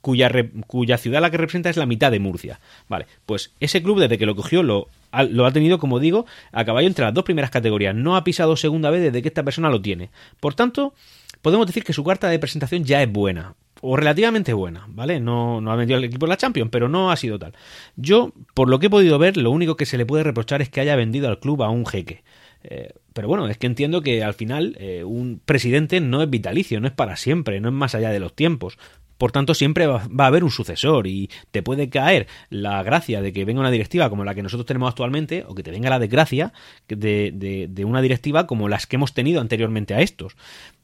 cuya, 0.00 0.30
cuya 0.66 0.98
ciudad 0.98 1.22
la 1.22 1.30
que 1.30 1.38
representa 1.38 1.70
es 1.70 1.76
la 1.76 1.86
mitad 1.86 2.10
de 2.10 2.20
Murcia. 2.20 2.60
Vale, 2.88 3.06
pues 3.24 3.54
ese 3.58 3.82
club 3.82 4.00
desde 4.00 4.18
que 4.18 4.26
lo 4.26 4.36
cogió 4.36 4.62
lo, 4.62 4.88
lo 5.30 5.46
ha 5.46 5.52
tenido, 5.52 5.78
como 5.78 6.00
digo, 6.00 6.26
a 6.52 6.64
caballo 6.64 6.88
entre 6.88 7.06
las 7.06 7.14
dos 7.14 7.24
primeras 7.24 7.50
categorías. 7.50 7.94
No 7.94 8.16
ha 8.16 8.24
pisado 8.24 8.56
segunda 8.56 8.90
vez 8.90 9.02
desde 9.02 9.22
que 9.22 9.28
esta 9.28 9.42
persona 9.42 9.70
lo 9.70 9.80
tiene. 9.80 10.10
Por 10.40 10.54
tanto, 10.54 10.94
podemos 11.40 11.66
decir 11.66 11.84
que 11.84 11.94
su 11.94 12.04
carta 12.04 12.28
de 12.28 12.38
presentación 12.38 12.84
ya 12.84 13.02
es 13.02 13.10
buena 13.10 13.54
o 13.86 13.96
relativamente 13.96 14.54
buena, 14.54 14.86
¿vale? 14.88 15.20
No, 15.20 15.60
no 15.60 15.70
ha 15.70 15.76
vendido 15.76 15.98
el 15.98 16.04
equipo 16.04 16.26
la 16.26 16.38
Champions, 16.38 16.70
pero 16.72 16.88
no 16.88 17.10
ha 17.10 17.16
sido 17.16 17.38
tal. 17.38 17.52
Yo, 17.96 18.32
por 18.54 18.70
lo 18.70 18.78
que 18.78 18.86
he 18.86 18.90
podido 18.90 19.18
ver, 19.18 19.36
lo 19.36 19.50
único 19.50 19.76
que 19.76 19.84
se 19.84 19.98
le 19.98 20.06
puede 20.06 20.24
reprochar 20.24 20.62
es 20.62 20.70
que 20.70 20.80
haya 20.80 20.96
vendido 20.96 21.28
al 21.28 21.38
club 21.38 21.62
a 21.62 21.68
un 21.68 21.84
jeque. 21.84 22.24
Eh, 22.62 22.94
pero 23.12 23.28
bueno, 23.28 23.46
es 23.46 23.58
que 23.58 23.66
entiendo 23.66 24.00
que 24.00 24.24
al 24.24 24.32
final 24.32 24.74
eh, 24.80 25.04
un 25.04 25.38
presidente 25.44 26.00
no 26.00 26.22
es 26.22 26.30
vitalicio, 26.30 26.80
no 26.80 26.86
es 26.86 26.94
para 26.94 27.16
siempre, 27.16 27.60
no 27.60 27.68
es 27.68 27.74
más 27.74 27.94
allá 27.94 28.08
de 28.08 28.20
los 28.20 28.34
tiempos. 28.34 28.78
Por 29.18 29.32
tanto, 29.32 29.52
siempre 29.52 29.86
va, 29.86 30.08
a 30.18 30.26
haber 30.26 30.44
un 30.44 30.50
sucesor 30.50 31.06
y 31.06 31.28
te 31.50 31.62
puede 31.62 31.90
caer 31.90 32.26
la 32.48 32.82
gracia 32.82 33.20
de 33.20 33.34
que 33.34 33.44
venga 33.44 33.60
una 33.60 33.70
directiva 33.70 34.08
como 34.08 34.24
la 34.24 34.34
que 34.34 34.42
nosotros 34.42 34.64
tenemos 34.64 34.88
actualmente 34.88 35.44
o 35.46 35.54
que 35.54 35.62
te 35.62 35.70
venga 35.70 35.90
la 35.90 35.98
desgracia 35.98 36.54
de, 36.88 37.68
de, 37.68 37.84
una 37.84 38.00
directiva 38.00 38.46
como 38.46 38.70
las 38.70 38.86
que 38.86 38.96
hemos 38.96 39.12
tenido 39.12 39.42
anteriormente 39.42 39.92
a 39.92 40.00
estos. 40.00 40.36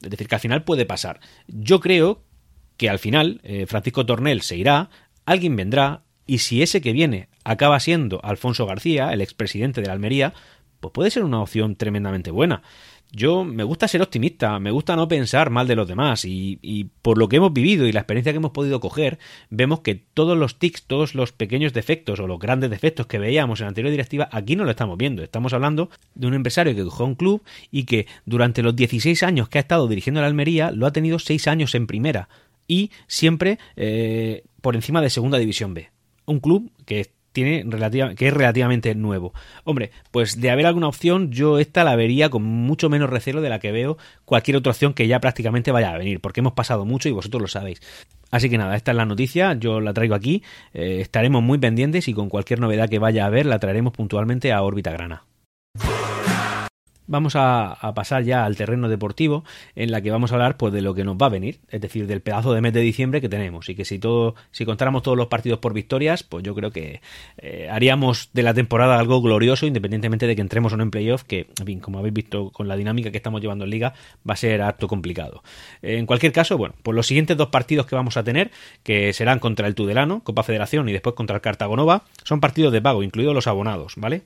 Es 0.02 0.10
decir, 0.10 0.28
que 0.28 0.34
al 0.34 0.40
final 0.42 0.64
puede 0.64 0.84
pasar. 0.84 1.18
Yo 1.48 1.80
creo 1.80 2.22
que 2.80 2.88
al 2.88 2.98
final 2.98 3.42
eh, 3.44 3.66
Francisco 3.66 4.06
Tornel 4.06 4.40
se 4.40 4.56
irá, 4.56 4.88
alguien 5.26 5.54
vendrá, 5.54 6.00
y 6.26 6.38
si 6.38 6.62
ese 6.62 6.80
que 6.80 6.94
viene 6.94 7.28
acaba 7.44 7.78
siendo 7.78 8.24
Alfonso 8.24 8.64
García, 8.64 9.12
el 9.12 9.20
expresidente 9.20 9.82
de 9.82 9.88
la 9.88 9.92
Almería, 9.92 10.32
pues 10.80 10.90
puede 10.90 11.10
ser 11.10 11.24
una 11.24 11.42
opción 11.42 11.76
tremendamente 11.76 12.30
buena. 12.30 12.62
Yo 13.12 13.44
me 13.44 13.64
gusta 13.64 13.86
ser 13.86 14.00
optimista, 14.00 14.58
me 14.60 14.70
gusta 14.70 14.96
no 14.96 15.08
pensar 15.08 15.50
mal 15.50 15.68
de 15.68 15.76
los 15.76 15.86
demás 15.86 16.24
y, 16.24 16.88
por 17.02 17.18
lo 17.18 17.28
que 17.28 17.36
hemos 17.36 17.52
vivido 17.52 17.86
y 17.86 17.92
la 17.92 18.00
experiencia 18.00 18.32
que 18.32 18.38
hemos 18.38 18.52
podido 18.52 18.80
coger, 18.80 19.18
vemos 19.50 19.80
que 19.80 19.96
todos 19.96 20.38
los 20.38 20.58
tics, 20.58 20.84
todos 20.84 21.14
los 21.14 21.32
pequeños 21.32 21.74
defectos 21.74 22.18
o 22.18 22.26
los 22.26 22.38
grandes 22.38 22.70
defectos 22.70 23.08
que 23.08 23.18
veíamos 23.18 23.60
en 23.60 23.64
la 23.64 23.68
anterior 23.68 23.90
directiva, 23.90 24.30
aquí 24.32 24.56
no 24.56 24.64
lo 24.64 24.70
estamos 24.70 24.96
viendo. 24.96 25.22
Estamos 25.22 25.52
hablando 25.52 25.90
de 26.14 26.28
un 26.28 26.32
empresario 26.32 26.74
que 26.74 26.84
cogió 26.84 27.04
un 27.04 27.14
club 27.14 27.42
y 27.70 27.84
que 27.84 28.06
durante 28.24 28.62
los 28.62 28.74
16 28.74 29.22
años 29.22 29.50
que 29.50 29.58
ha 29.58 29.60
estado 29.60 29.86
dirigiendo 29.86 30.22
la 30.22 30.28
Almería 30.28 30.70
lo 30.70 30.86
ha 30.86 30.92
tenido 30.92 31.18
6 31.18 31.46
años 31.46 31.74
en 31.74 31.86
primera 31.86 32.30
y 32.70 32.92
siempre 33.08 33.58
eh, 33.74 34.44
por 34.60 34.76
encima 34.76 35.02
de 35.02 35.10
Segunda 35.10 35.38
División 35.38 35.74
B. 35.74 35.90
Un 36.24 36.38
club 36.38 36.70
que 36.86 37.10
tiene 37.32 37.64
relativa, 37.66 38.14
que 38.14 38.28
es 38.28 38.32
relativamente 38.32 38.94
nuevo. 38.94 39.34
Hombre, 39.64 39.90
pues 40.12 40.40
de 40.40 40.50
haber 40.50 40.66
alguna 40.66 40.86
opción, 40.86 41.32
yo 41.32 41.58
esta 41.58 41.82
la 41.82 41.96
vería 41.96 42.30
con 42.30 42.44
mucho 42.44 42.88
menos 42.88 43.10
recelo 43.10 43.40
de 43.40 43.48
la 43.48 43.58
que 43.58 43.72
veo 43.72 43.98
cualquier 44.24 44.56
otra 44.56 44.70
opción 44.70 44.94
que 44.94 45.08
ya 45.08 45.18
prácticamente 45.18 45.72
vaya 45.72 45.92
a 45.92 45.98
venir, 45.98 46.20
porque 46.20 46.40
hemos 46.40 46.52
pasado 46.52 46.84
mucho 46.84 47.08
y 47.08 47.12
vosotros 47.12 47.42
lo 47.42 47.48
sabéis. 47.48 47.80
Así 48.30 48.48
que 48.48 48.58
nada, 48.58 48.76
esta 48.76 48.92
es 48.92 48.96
la 48.96 49.04
noticia, 49.04 49.54
yo 49.54 49.80
la 49.80 49.92
traigo 49.92 50.14
aquí, 50.14 50.44
eh, 50.72 50.98
estaremos 51.00 51.42
muy 51.42 51.58
pendientes 51.58 52.06
y 52.06 52.14
con 52.14 52.28
cualquier 52.28 52.60
novedad 52.60 52.88
que 52.88 53.00
vaya 53.00 53.24
a 53.24 53.26
haber 53.26 53.46
la 53.46 53.58
traeremos 53.58 53.92
puntualmente 53.92 54.52
a 54.52 54.62
órbita 54.62 54.92
grana 54.92 55.24
vamos 57.10 57.34
a, 57.36 57.76
pasar 57.94 58.22
ya 58.22 58.44
al 58.44 58.56
terreno 58.56 58.88
deportivo 58.88 59.44
en 59.74 59.90
la 59.90 60.00
que 60.00 60.10
vamos 60.10 60.30
a 60.30 60.36
hablar 60.36 60.56
pues 60.56 60.72
de 60.72 60.80
lo 60.80 60.94
que 60.94 61.04
nos 61.04 61.16
va 61.16 61.26
a 61.26 61.28
venir, 61.28 61.58
es 61.68 61.80
decir, 61.80 62.06
del 62.06 62.22
pedazo 62.22 62.52
de 62.52 62.60
mes 62.60 62.72
de 62.72 62.80
diciembre 62.80 63.20
que 63.20 63.28
tenemos 63.28 63.68
y 63.68 63.74
que 63.74 63.84
si 63.84 63.98
todo, 63.98 64.36
si 64.52 64.64
contáramos 64.64 65.02
todos 65.02 65.18
los 65.18 65.26
partidos 65.26 65.58
por 65.58 65.74
victorias, 65.74 66.22
pues 66.22 66.44
yo 66.44 66.54
creo 66.54 66.70
que 66.70 67.00
eh, 67.38 67.68
haríamos 67.70 68.30
de 68.32 68.44
la 68.44 68.54
temporada 68.54 68.98
algo 68.98 69.20
glorioso, 69.20 69.66
independientemente 69.66 70.26
de 70.28 70.36
que 70.36 70.42
entremos 70.42 70.72
o 70.72 70.76
no 70.76 70.84
en 70.84 70.92
playoff, 70.92 71.24
que, 71.24 71.48
en 71.66 71.80
como 71.80 71.98
habéis 71.98 72.14
visto 72.14 72.50
con 72.50 72.68
la 72.68 72.76
dinámica 72.76 73.10
que 73.10 73.16
estamos 73.16 73.40
llevando 73.40 73.64
en 73.64 73.70
liga, 73.70 73.94
va 74.28 74.34
a 74.34 74.36
ser 74.36 74.62
harto 74.62 74.86
complicado. 74.86 75.42
en 75.82 76.06
cualquier 76.06 76.32
caso, 76.32 76.56
bueno, 76.56 76.76
pues 76.82 76.94
los 76.94 77.08
siguientes 77.08 77.36
dos 77.36 77.48
partidos 77.48 77.86
que 77.86 77.96
vamos 77.96 78.16
a 78.16 78.22
tener, 78.22 78.52
que 78.84 79.12
serán 79.12 79.40
contra 79.40 79.66
el 79.66 79.74
Tudelano, 79.74 80.22
Copa 80.22 80.44
Federación 80.44 80.88
y 80.88 80.92
después 80.92 81.16
contra 81.16 81.36
el 81.36 81.42
Cartagonova, 81.42 82.04
son 82.22 82.40
partidos 82.40 82.72
de 82.72 82.80
pago, 82.80 83.02
incluidos 83.02 83.34
los 83.34 83.48
abonados, 83.48 83.94
¿vale? 83.96 84.22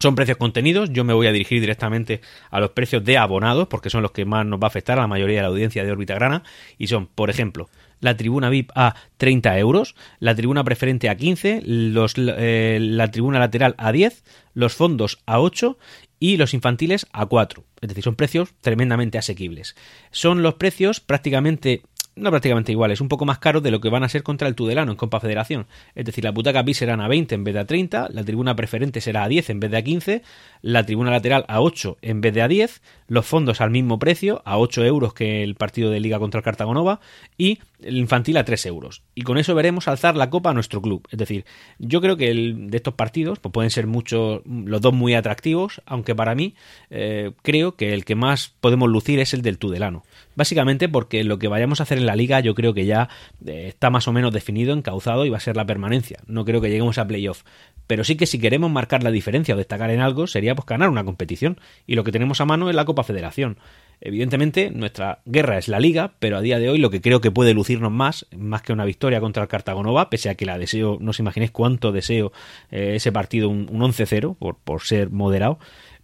Son 0.00 0.14
precios 0.14 0.36
contenidos, 0.36 0.90
yo 0.92 1.04
me 1.04 1.12
voy 1.12 1.26
a 1.26 1.32
dirigir 1.32 1.60
directamente 1.60 2.20
a 2.50 2.60
los 2.60 2.70
precios 2.70 3.04
de 3.04 3.18
abonados, 3.18 3.66
porque 3.68 3.90
son 3.90 4.02
los 4.02 4.12
que 4.12 4.24
más 4.24 4.46
nos 4.46 4.60
va 4.60 4.66
a 4.66 4.68
afectar 4.68 4.98
a 4.98 5.02
la 5.02 5.08
mayoría 5.08 5.36
de 5.36 5.42
la 5.42 5.48
audiencia 5.48 5.84
de 5.84 5.90
órbita 5.90 6.14
grana, 6.14 6.44
y 6.78 6.86
son, 6.86 7.06
por 7.06 7.30
ejemplo, 7.30 7.68
la 8.00 8.16
tribuna 8.16 8.48
VIP 8.48 8.70
a 8.74 8.94
30 9.16 9.58
euros, 9.58 9.96
la 10.20 10.34
tribuna 10.34 10.62
preferente 10.62 11.08
a 11.08 11.16
15, 11.16 11.62
los, 11.64 12.14
eh, 12.16 12.78
la 12.80 13.10
tribuna 13.10 13.38
lateral 13.40 13.74
a 13.76 13.90
10, 13.90 14.22
los 14.54 14.74
fondos 14.74 15.18
a 15.26 15.40
8 15.40 15.78
y 16.20 16.36
los 16.36 16.54
infantiles 16.54 17.06
a 17.12 17.26
4. 17.26 17.64
Es 17.80 17.88
decir, 17.88 18.04
son 18.04 18.16
precios 18.16 18.54
tremendamente 18.60 19.18
asequibles. 19.18 19.76
Son 20.10 20.42
los 20.42 20.54
precios 20.54 21.00
prácticamente 21.00 21.82
no 22.18 22.30
prácticamente 22.30 22.72
iguales, 22.72 23.00
un 23.00 23.08
poco 23.08 23.24
más 23.24 23.38
caros 23.38 23.62
de 23.62 23.70
lo 23.70 23.80
que 23.80 23.88
van 23.88 24.02
a 24.02 24.08
ser 24.08 24.22
contra 24.22 24.48
el 24.48 24.54
Tudelano 24.54 24.92
en 24.92 24.96
Copa 24.96 25.20
Federación. 25.20 25.66
Es 25.94 26.04
decir, 26.04 26.24
la 26.24 26.30
butaca 26.30 26.62
VIP 26.62 26.74
serán 26.74 27.00
a 27.00 27.08
20 27.08 27.34
en 27.34 27.44
vez 27.44 27.54
de 27.54 27.60
a 27.60 27.64
30, 27.64 28.08
la 28.10 28.24
tribuna 28.24 28.56
preferente 28.56 29.00
será 29.00 29.24
a 29.24 29.28
10 29.28 29.50
en 29.50 29.60
vez 29.60 29.70
de 29.70 29.76
a 29.76 29.82
15, 29.82 30.22
la 30.62 30.84
tribuna 30.84 31.10
lateral 31.10 31.44
a 31.48 31.60
8 31.60 31.98
en 32.02 32.20
vez 32.20 32.34
de 32.34 32.42
a 32.42 32.48
10, 32.48 32.82
los 33.08 33.26
fondos 33.26 33.60
al 33.60 33.70
mismo 33.70 33.98
precio, 33.98 34.42
a 34.44 34.58
8 34.58 34.84
euros 34.84 35.14
que 35.14 35.42
el 35.42 35.54
partido 35.54 35.90
de 35.90 36.00
Liga 36.00 36.18
contra 36.18 36.38
el 36.38 36.44
Cartagonova, 36.44 37.00
y 37.36 37.58
el 37.82 37.96
infantil 37.96 38.36
a 38.36 38.44
3 38.44 38.66
euros. 38.66 39.02
Y 39.14 39.22
con 39.22 39.38
eso 39.38 39.54
veremos 39.54 39.88
alzar 39.88 40.16
la 40.16 40.30
copa 40.30 40.50
a 40.50 40.54
nuestro 40.54 40.82
club. 40.82 41.06
Es 41.10 41.18
decir, 41.18 41.44
yo 41.78 42.00
creo 42.00 42.16
que 42.16 42.30
el, 42.30 42.70
de 42.70 42.76
estos 42.76 42.94
partidos 42.94 43.38
pues 43.38 43.52
pueden 43.52 43.70
ser 43.70 43.86
muchos, 43.86 44.42
los 44.44 44.80
dos 44.80 44.92
muy 44.92 45.14
atractivos, 45.14 45.80
aunque 45.86 46.14
para 46.14 46.34
mí 46.34 46.54
eh, 46.90 47.32
creo 47.42 47.76
que 47.76 47.94
el 47.94 48.04
que 48.04 48.14
más 48.14 48.52
podemos 48.60 48.88
lucir 48.88 49.20
es 49.20 49.34
el 49.34 49.42
del 49.42 49.58
Tudelano. 49.58 50.04
Básicamente 50.34 50.88
porque 50.88 51.24
lo 51.24 51.38
que 51.38 51.48
vayamos 51.48 51.80
a 51.80 51.82
hacer 51.84 51.98
en 51.98 52.06
la 52.06 52.16
liga 52.16 52.40
yo 52.40 52.54
creo 52.54 52.74
que 52.74 52.86
ya 52.86 53.08
eh, 53.46 53.66
está 53.68 53.90
más 53.90 54.08
o 54.08 54.12
menos 54.12 54.32
definido, 54.32 54.72
encauzado 54.72 55.24
y 55.24 55.30
va 55.30 55.38
a 55.38 55.40
ser 55.40 55.56
la 55.56 55.66
permanencia. 55.66 56.20
No 56.26 56.44
creo 56.44 56.60
que 56.60 56.68
lleguemos 56.68 56.98
a 56.98 57.06
playoff. 57.06 57.42
Pero 57.86 58.04
sí 58.04 58.16
que 58.16 58.26
si 58.26 58.38
queremos 58.38 58.70
marcar 58.70 59.02
la 59.02 59.10
diferencia 59.10 59.54
o 59.54 59.58
destacar 59.58 59.90
en 59.90 60.00
algo 60.00 60.26
sería 60.26 60.47
pues 60.54 60.66
ganar 60.66 60.88
una 60.88 61.04
competición. 61.04 61.58
Y 61.86 61.94
lo 61.94 62.04
que 62.04 62.12
tenemos 62.12 62.40
a 62.40 62.44
mano 62.44 62.68
es 62.68 62.76
la 62.76 62.84
Copa 62.84 63.02
Federación. 63.02 63.58
Evidentemente, 64.00 64.70
nuestra 64.70 65.20
guerra 65.24 65.58
es 65.58 65.66
la 65.66 65.80
liga, 65.80 66.12
pero 66.20 66.36
a 66.36 66.40
día 66.40 66.58
de 66.58 66.68
hoy 66.70 66.78
lo 66.78 66.90
que 66.90 67.00
creo 67.00 67.20
que 67.20 67.32
puede 67.32 67.52
lucirnos 67.52 67.90
más, 67.90 68.26
más 68.36 68.62
que 68.62 68.72
una 68.72 68.84
victoria 68.84 69.20
contra 69.20 69.42
el 69.42 69.48
Cartagonova, 69.48 70.08
pese 70.08 70.30
a 70.30 70.36
que 70.36 70.46
la 70.46 70.56
deseo, 70.56 70.98
no 71.00 71.10
os 71.10 71.18
imaginéis 71.18 71.50
cuánto 71.50 71.90
deseo 71.90 72.32
eh, 72.70 72.92
ese 72.94 73.10
partido, 73.10 73.48
un, 73.48 73.66
11-0, 73.66 74.36
por, 74.36 74.56
por 74.56 74.82
ser 74.82 75.10
moderado. 75.10 75.58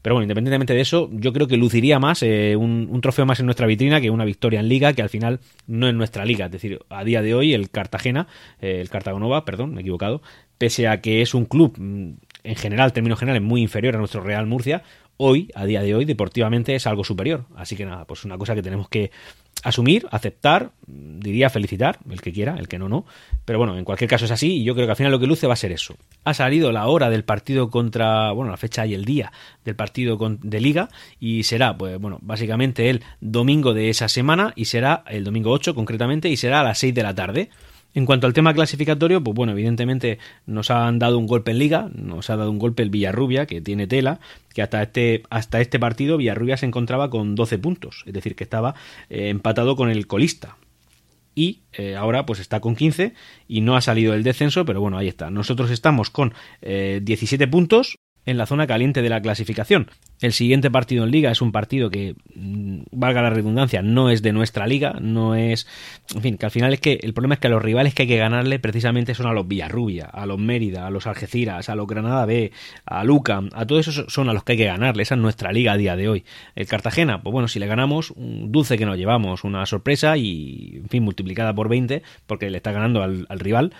Pero 0.04 0.16
bueno, 0.16 0.24
independientemente 0.24 0.74
de 0.74 0.82
eso, 0.82 1.08
yo 1.12 1.32
creo 1.32 1.48
que 1.48 1.56
luciría 1.56 1.98
más 1.98 2.22
eh, 2.22 2.56
un, 2.56 3.00
trofeo 3.00 3.24
más 3.24 3.40
en 3.40 3.46
nuestra 3.46 3.66
vitrina 3.66 4.02
que 4.02 4.10
una 4.10 4.26
victoria 4.26 4.60
en 4.60 4.68
liga, 4.68 4.92
que 4.92 5.00
al 5.00 5.08
final 5.08 5.40
no 5.66 5.88
es 5.88 5.94
nuestra 5.94 6.26
liga. 6.26 6.44
Es 6.44 6.52
decir, 6.52 6.80
a 6.90 7.04
día 7.04 7.22
de 7.22 7.34
hoy 7.34 7.54
el 7.54 7.70
Cartagena, 7.70 8.26
eh, 8.60 8.82
el 8.82 8.90
Cartagonova, 8.90 9.46
perdón, 9.46 9.72
me 9.72 9.78
he 9.78 9.80
equivocado, 9.80 10.20
pese 10.58 10.88
a 10.88 11.00
que 11.00 11.22
es 11.22 11.32
un 11.32 11.46
club 11.46 11.76
mm, 11.78 12.16
en 12.44 12.56
general, 12.56 12.92
términos 12.92 13.18
generales, 13.18 13.42
muy 13.42 13.62
inferior 13.62 13.96
a 13.96 13.98
nuestro 13.98 14.22
Real 14.22 14.46
Murcia, 14.46 14.82
hoy, 15.16 15.50
a 15.54 15.64
día 15.64 15.82
de 15.82 15.94
hoy, 15.94 16.04
deportivamente 16.04 16.74
es 16.74 16.86
algo 16.86 17.04
superior. 17.04 17.46
Así 17.56 17.76
que 17.76 17.84
nada, 17.84 18.04
pues 18.04 18.24
una 18.24 18.38
cosa 18.38 18.54
que 18.54 18.62
tenemos 18.62 18.88
que 18.88 19.10
asumir, 19.62 20.06
aceptar, 20.10 20.72
diría 20.86 21.48
felicitar, 21.48 21.98
el 22.10 22.20
que 22.20 22.32
quiera, 22.32 22.56
el 22.58 22.68
que 22.68 22.78
no, 22.78 22.88
no. 22.88 23.06
Pero 23.44 23.58
bueno, 23.58 23.78
en 23.78 23.84
cualquier 23.84 24.10
caso 24.10 24.26
es 24.26 24.30
así 24.30 24.58
y 24.58 24.64
yo 24.64 24.74
creo 24.74 24.86
que 24.86 24.90
al 24.90 24.96
final 24.96 25.12
lo 25.12 25.18
que 25.18 25.26
luce 25.26 25.46
va 25.46 25.54
a 25.54 25.56
ser 25.56 25.72
eso. 25.72 25.96
Ha 26.24 26.34
salido 26.34 26.70
la 26.70 26.86
hora 26.86 27.08
del 27.08 27.24
partido 27.24 27.70
contra, 27.70 28.30
bueno, 28.32 28.50
la 28.50 28.58
fecha 28.58 28.84
y 28.84 28.94
el 28.94 29.04
día 29.04 29.32
del 29.64 29.74
partido 29.74 30.18
de 30.42 30.60
liga 30.60 30.90
y 31.18 31.44
será, 31.44 31.76
pues 31.76 31.98
bueno, 31.98 32.18
básicamente 32.20 32.90
el 32.90 33.02
domingo 33.20 33.72
de 33.72 33.88
esa 33.88 34.08
semana 34.08 34.52
y 34.54 34.66
será 34.66 35.02
el 35.08 35.24
domingo 35.24 35.50
8 35.50 35.74
concretamente 35.74 36.28
y 36.28 36.36
será 36.36 36.60
a 36.60 36.64
las 36.64 36.78
6 36.78 36.94
de 36.94 37.02
la 37.02 37.14
tarde. 37.14 37.50
En 37.94 38.06
cuanto 38.06 38.26
al 38.26 38.32
tema 38.32 38.52
clasificatorio, 38.52 39.22
pues 39.22 39.36
bueno, 39.36 39.52
evidentemente 39.52 40.18
nos 40.46 40.70
han 40.72 40.98
dado 40.98 41.16
un 41.16 41.28
golpe 41.28 41.52
en 41.52 41.58
liga, 41.58 41.88
nos 41.94 42.28
ha 42.28 42.36
dado 42.36 42.50
un 42.50 42.58
golpe 42.58 42.82
el 42.82 42.90
Villarrubia, 42.90 43.46
que 43.46 43.60
tiene 43.60 43.86
tela, 43.86 44.18
que 44.52 44.62
hasta 44.62 44.82
este, 44.82 45.22
hasta 45.30 45.60
este 45.60 45.78
partido 45.78 46.16
Villarrubia 46.16 46.56
se 46.56 46.66
encontraba 46.66 47.08
con 47.08 47.36
12 47.36 47.58
puntos, 47.58 48.02
es 48.04 48.12
decir, 48.12 48.34
que 48.34 48.42
estaba 48.42 48.74
eh, 49.10 49.28
empatado 49.28 49.76
con 49.76 49.90
el 49.90 50.08
colista. 50.08 50.56
Y 51.36 51.62
eh, 51.72 51.96
ahora 51.96 52.26
pues 52.26 52.40
está 52.40 52.60
con 52.60 52.76
15 52.76 53.12
y 53.48 53.60
no 53.60 53.76
ha 53.76 53.80
salido 53.80 54.14
el 54.14 54.22
descenso, 54.22 54.64
pero 54.64 54.80
bueno, 54.80 54.98
ahí 54.98 55.08
está. 55.08 55.30
Nosotros 55.30 55.70
estamos 55.70 56.10
con 56.10 56.32
17 56.62 57.42
eh, 57.42 57.48
puntos, 57.48 57.96
en 58.26 58.38
la 58.38 58.46
zona 58.46 58.66
caliente 58.66 59.02
de 59.02 59.08
la 59.08 59.20
clasificación. 59.20 59.90
El 60.20 60.32
siguiente 60.32 60.70
partido 60.70 61.04
en 61.04 61.10
liga 61.10 61.30
es 61.30 61.42
un 61.42 61.52
partido 61.52 61.90
que, 61.90 62.14
mm, 62.34 62.82
valga 62.92 63.20
la 63.22 63.30
redundancia, 63.30 63.82
no 63.82 64.10
es 64.10 64.22
de 64.22 64.32
nuestra 64.32 64.66
liga, 64.66 64.96
no 65.00 65.34
es... 65.34 65.66
En 66.14 66.22
fin, 66.22 66.38
que 66.38 66.46
al 66.46 66.52
final 66.52 66.72
es 66.72 66.80
que 66.80 66.98
el 67.02 67.12
problema 67.12 67.34
es 67.34 67.40
que 67.40 67.48
a 67.48 67.50
los 67.50 67.62
rivales 67.62 67.94
que 67.94 68.02
hay 68.02 68.08
que 68.08 68.16
ganarle 68.16 68.58
precisamente 68.58 69.14
son 69.14 69.26
a 69.26 69.32
los 69.32 69.46
Villarrubia, 69.46 70.06
a 70.06 70.24
los 70.26 70.38
Mérida, 70.38 70.86
a 70.86 70.90
los 70.90 71.06
Algeciras, 71.06 71.68
a 71.68 71.74
los 71.74 71.86
Granada 71.86 72.24
B, 72.26 72.52
a 72.86 73.04
Luca, 73.04 73.42
a 73.52 73.66
todos 73.66 73.88
esos 73.88 74.12
son 74.12 74.28
a 74.28 74.32
los 74.32 74.44
que 74.44 74.52
hay 74.52 74.58
que 74.58 74.64
ganarle, 74.64 75.02
esa 75.02 75.14
es 75.14 75.20
nuestra 75.20 75.52
liga 75.52 75.72
a 75.72 75.76
día 75.76 75.96
de 75.96 76.08
hoy. 76.08 76.24
El 76.54 76.66
Cartagena, 76.66 77.22
pues 77.22 77.32
bueno, 77.32 77.48
si 77.48 77.58
le 77.58 77.66
ganamos, 77.66 78.10
un 78.12 78.50
dulce 78.52 78.78
que 78.78 78.86
nos 78.86 78.96
llevamos, 78.96 79.44
una 79.44 79.66
sorpresa 79.66 80.16
y, 80.16 80.80
en 80.82 80.88
fin, 80.88 81.02
multiplicada 81.02 81.54
por 81.54 81.68
20, 81.68 82.02
porque 82.26 82.50
le 82.50 82.56
está 82.56 82.72
ganando 82.72 83.02
al, 83.02 83.26
al 83.28 83.40
rival, 83.40 83.74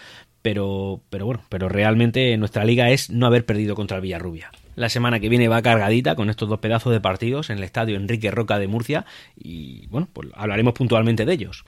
pero, 0.45 1.01
pero 1.09 1.25
bueno, 1.25 1.43
pero 1.49 1.71
realmente 1.71 2.37
nuestra 2.37 2.67
liga 2.67 2.91
es 2.91 3.09
no 3.09 3.27
haber 3.27 3.47
perdido 3.47 3.75
contra 3.75 3.97
el 3.97 4.03
Villarrubia. 4.03 4.51
La 4.77 4.91
semana 4.91 5.19
que 5.19 5.31
viene 5.31 5.49
va 5.49 5.63
cargadita 5.63 6.17
con 6.17 6.29
estos 6.29 6.51
dos 6.51 6.59
pedazos 6.59 6.93
de 6.93 7.01
partidos 7.01 7.49
en 7.49 7.57
el 7.57 7.65
estadio 7.65 7.97
Enrique 7.97 8.31
Roca 8.31 8.59
de 8.59 8.67
Murcia 8.67 9.07
y 9.43 9.87
bueno, 9.87 10.07
pues 10.13 10.29
hablaremos 10.35 10.75
puntualmente 10.75 11.25
de 11.25 11.33
ellos. 11.33 11.65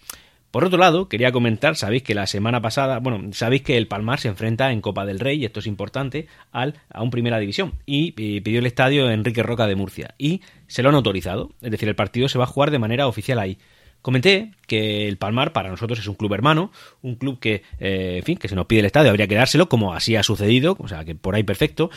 Por 0.50 0.62
otro 0.62 0.78
lado, 0.78 1.08
quería 1.08 1.32
comentar, 1.32 1.74
sabéis 1.74 2.02
que 2.02 2.14
la 2.14 2.26
semana 2.26 2.60
pasada, 2.60 2.98
bueno, 2.98 3.32
sabéis 3.32 3.62
que 3.62 3.78
el 3.78 3.88
Palmar 3.88 4.20
se 4.20 4.28
enfrenta 4.28 4.70
en 4.70 4.82
Copa 4.82 5.06
del 5.06 5.20
Rey, 5.20 5.40
y 5.40 5.44
esto 5.44 5.60
es 5.60 5.66
importante, 5.66 6.28
al, 6.52 6.74
a 6.90 7.02
un 7.02 7.10
Primera 7.10 7.38
División, 7.38 7.74
y, 7.84 8.14
y 8.16 8.40
pidió 8.40 8.60
el 8.60 8.66
estadio 8.66 9.10
Enrique 9.10 9.42
Roca 9.42 9.66
de 9.66 9.74
Murcia, 9.74 10.14
y 10.16 10.40
se 10.66 10.82
lo 10.82 10.88
han 10.88 10.94
autorizado, 10.94 11.50
es 11.60 11.70
decir, 11.70 11.88
el 11.88 11.94
partido 11.94 12.28
se 12.28 12.38
va 12.38 12.44
a 12.44 12.46
jugar 12.46 12.70
de 12.70 12.78
manera 12.78 13.06
oficial 13.06 13.38
ahí. 13.38 13.58
Comenté 14.06 14.52
que 14.68 15.08
el 15.08 15.16
Palmar 15.16 15.52
para 15.52 15.68
nosotros 15.68 15.98
es 15.98 16.06
un 16.06 16.14
club 16.14 16.32
hermano, 16.32 16.70
un 17.02 17.16
club 17.16 17.40
que, 17.40 17.64
eh, 17.80 18.18
en 18.18 18.22
fin, 18.22 18.38
que 18.38 18.46
se 18.46 18.54
nos 18.54 18.66
pide 18.66 18.78
el 18.78 18.86
estadio, 18.86 19.10
habría 19.10 19.26
que 19.26 19.34
dárselo, 19.34 19.68
como 19.68 19.94
así 19.94 20.14
ha 20.14 20.22
sucedido, 20.22 20.76
o 20.78 20.86
sea, 20.86 21.04
que 21.04 21.16
por 21.16 21.34
ahí 21.34 21.42
perfecto. 21.42 21.90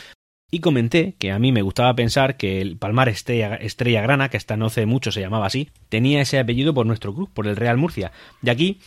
Y 0.50 0.58
comenté 0.58 1.14
que 1.20 1.30
a 1.30 1.38
mí 1.38 1.52
me 1.52 1.62
gustaba 1.62 1.94
pensar 1.94 2.36
que 2.36 2.60
el 2.60 2.76
Palmar 2.78 3.08
Estrella, 3.08 3.54
Estrella 3.54 4.02
Grana, 4.02 4.28
que 4.28 4.38
hasta 4.38 4.56
no 4.56 4.66
hace 4.66 4.86
mucho 4.86 5.12
se 5.12 5.20
llamaba 5.20 5.46
así, 5.46 5.70
tenía 5.88 6.20
ese 6.20 6.40
apellido 6.40 6.74
por 6.74 6.84
nuestro 6.84 7.14
club, 7.14 7.30
por 7.32 7.46
el 7.46 7.54
Real 7.54 7.76
Murcia. 7.76 8.10
Y 8.42 8.50
aquí 8.50 8.80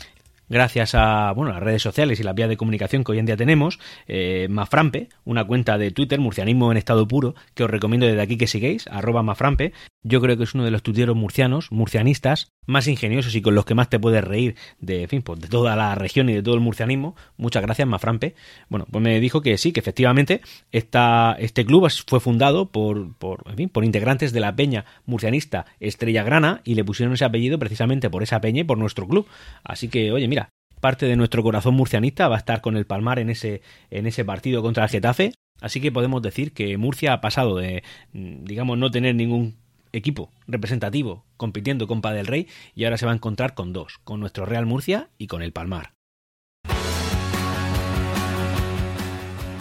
gracias 0.49 0.93
a 0.93 1.31
bueno, 1.31 1.53
las 1.53 1.63
redes 1.63 1.81
sociales 1.81 2.19
y 2.19 2.23
las 2.23 2.35
vías 2.35 2.49
de 2.49 2.57
comunicación 2.57 3.05
que 3.05 3.13
hoy 3.13 3.19
en 3.19 3.25
día 3.25 3.37
tenemos, 3.37 3.79
eh, 4.05 4.47
Maframpe, 4.49 5.07
una 5.23 5.45
cuenta 5.45 5.77
de 5.77 5.91
Twitter, 5.91 6.19
Murcianismo 6.19 6.73
en 6.73 6.77
estado 6.77 7.07
puro, 7.07 7.35
que 7.53 7.63
os 7.63 7.69
recomiendo 7.69 8.05
desde 8.05 8.21
aquí 8.21 8.37
que 8.37 8.47
sigáis, 8.47 8.85
arroba 8.87 9.23
Maframpe, 9.23 9.71
yo 10.03 10.21
creo 10.21 10.37
que 10.37 10.43
es 10.43 10.53
uno 10.53 10.65
de 10.65 10.71
los 10.71 10.83
tuiteros 10.83 11.15
murcianos, 11.15 11.71
murcianistas, 11.71 12.49
más 12.65 12.87
ingeniosos 12.87 13.35
y 13.35 13.41
con 13.41 13.55
los 13.55 13.65
que 13.65 13.73
más 13.73 13.89
te 13.89 13.99
puedes 13.99 14.23
reír 14.23 14.55
de, 14.79 15.07
fin, 15.07 15.21
pues 15.21 15.39
de 15.39 15.47
toda 15.47 15.75
la 15.75 15.95
región 15.95 16.29
y 16.29 16.33
de 16.33 16.43
todo 16.43 16.55
el 16.55 16.61
murcianismo. 16.61 17.15
Muchas 17.37 17.63
gracias, 17.63 17.87
Maframpe. 17.87 18.35
Bueno, 18.69 18.85
pues 18.91 19.01
me 19.01 19.19
dijo 19.19 19.41
que 19.41 19.57
sí, 19.57 19.71
que 19.71 19.79
efectivamente 19.79 20.41
esta, 20.71 21.35
este 21.39 21.65
club 21.65 21.89
fue 22.07 22.19
fundado 22.19 22.69
por, 22.69 23.15
por, 23.15 23.43
en 23.49 23.55
fin, 23.55 23.69
por 23.69 23.85
integrantes 23.85 24.33
de 24.33 24.39
la 24.39 24.55
peña 24.55 24.85
murcianista 25.05 25.65
Estrella 25.79 26.23
Grana 26.23 26.61
y 26.63 26.75
le 26.75 26.83
pusieron 26.83 27.13
ese 27.13 27.25
apellido 27.25 27.57
precisamente 27.57 28.09
por 28.09 28.23
esa 28.23 28.41
peña 28.41 28.61
y 28.61 28.65
por 28.65 28.77
nuestro 28.77 29.07
club. 29.07 29.27
Así 29.63 29.87
que, 29.87 30.11
oye, 30.11 30.27
mira, 30.27 30.49
parte 30.81 31.05
de 31.05 31.15
nuestro 31.15 31.43
corazón 31.43 31.75
murcianista 31.75 32.27
va 32.27 32.35
a 32.35 32.39
estar 32.39 32.59
con 32.59 32.75
el 32.75 32.85
Palmar 32.85 33.19
en 33.19 33.29
ese, 33.29 33.61
en 33.89 34.05
ese 34.05 34.25
partido 34.25 34.61
contra 34.61 34.83
el 34.83 34.89
Getafe. 34.89 35.31
Así 35.61 35.79
que 35.79 35.93
podemos 35.93 36.21
decir 36.21 36.51
que 36.51 36.77
Murcia 36.77 37.13
ha 37.13 37.21
pasado 37.21 37.55
de, 37.55 37.83
digamos, 38.11 38.77
no 38.77 38.91
tener 38.91 39.15
ningún 39.15 39.62
equipo 39.93 40.31
representativo 40.47 41.25
compitiendo 41.37 41.87
con 41.87 42.01
Pa 42.01 42.11
del 42.11 42.27
Rey 42.27 42.47
y 42.75 42.83
ahora 42.83 42.97
se 42.97 43.05
va 43.05 43.13
a 43.13 43.15
encontrar 43.15 43.53
con 43.53 43.71
dos, 43.71 43.99
con 44.03 44.19
nuestro 44.19 44.45
Real 44.45 44.65
Murcia 44.65 45.09
y 45.17 45.27
con 45.27 45.41
el 45.41 45.53
Palmar. 45.53 45.93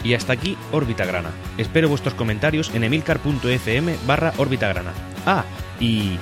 Y 0.05 0.15
hasta 0.15 0.33
aquí 0.33 0.57
Órbita 0.73 1.05
Grana. 1.05 1.31
Espero 1.59 1.89
vuestros 1.89 2.15
comentarios 2.15 2.75
en 2.75 2.83
emilcar.fm 2.83 3.97
barra 4.05 4.33
Órbita 4.37 4.69
Grana. 4.69 4.93
Ah, 5.27 5.45
y... 5.79 6.17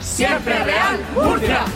¡Siempre 0.00 0.64
Real 0.64 0.98
Murcia! 1.14 1.66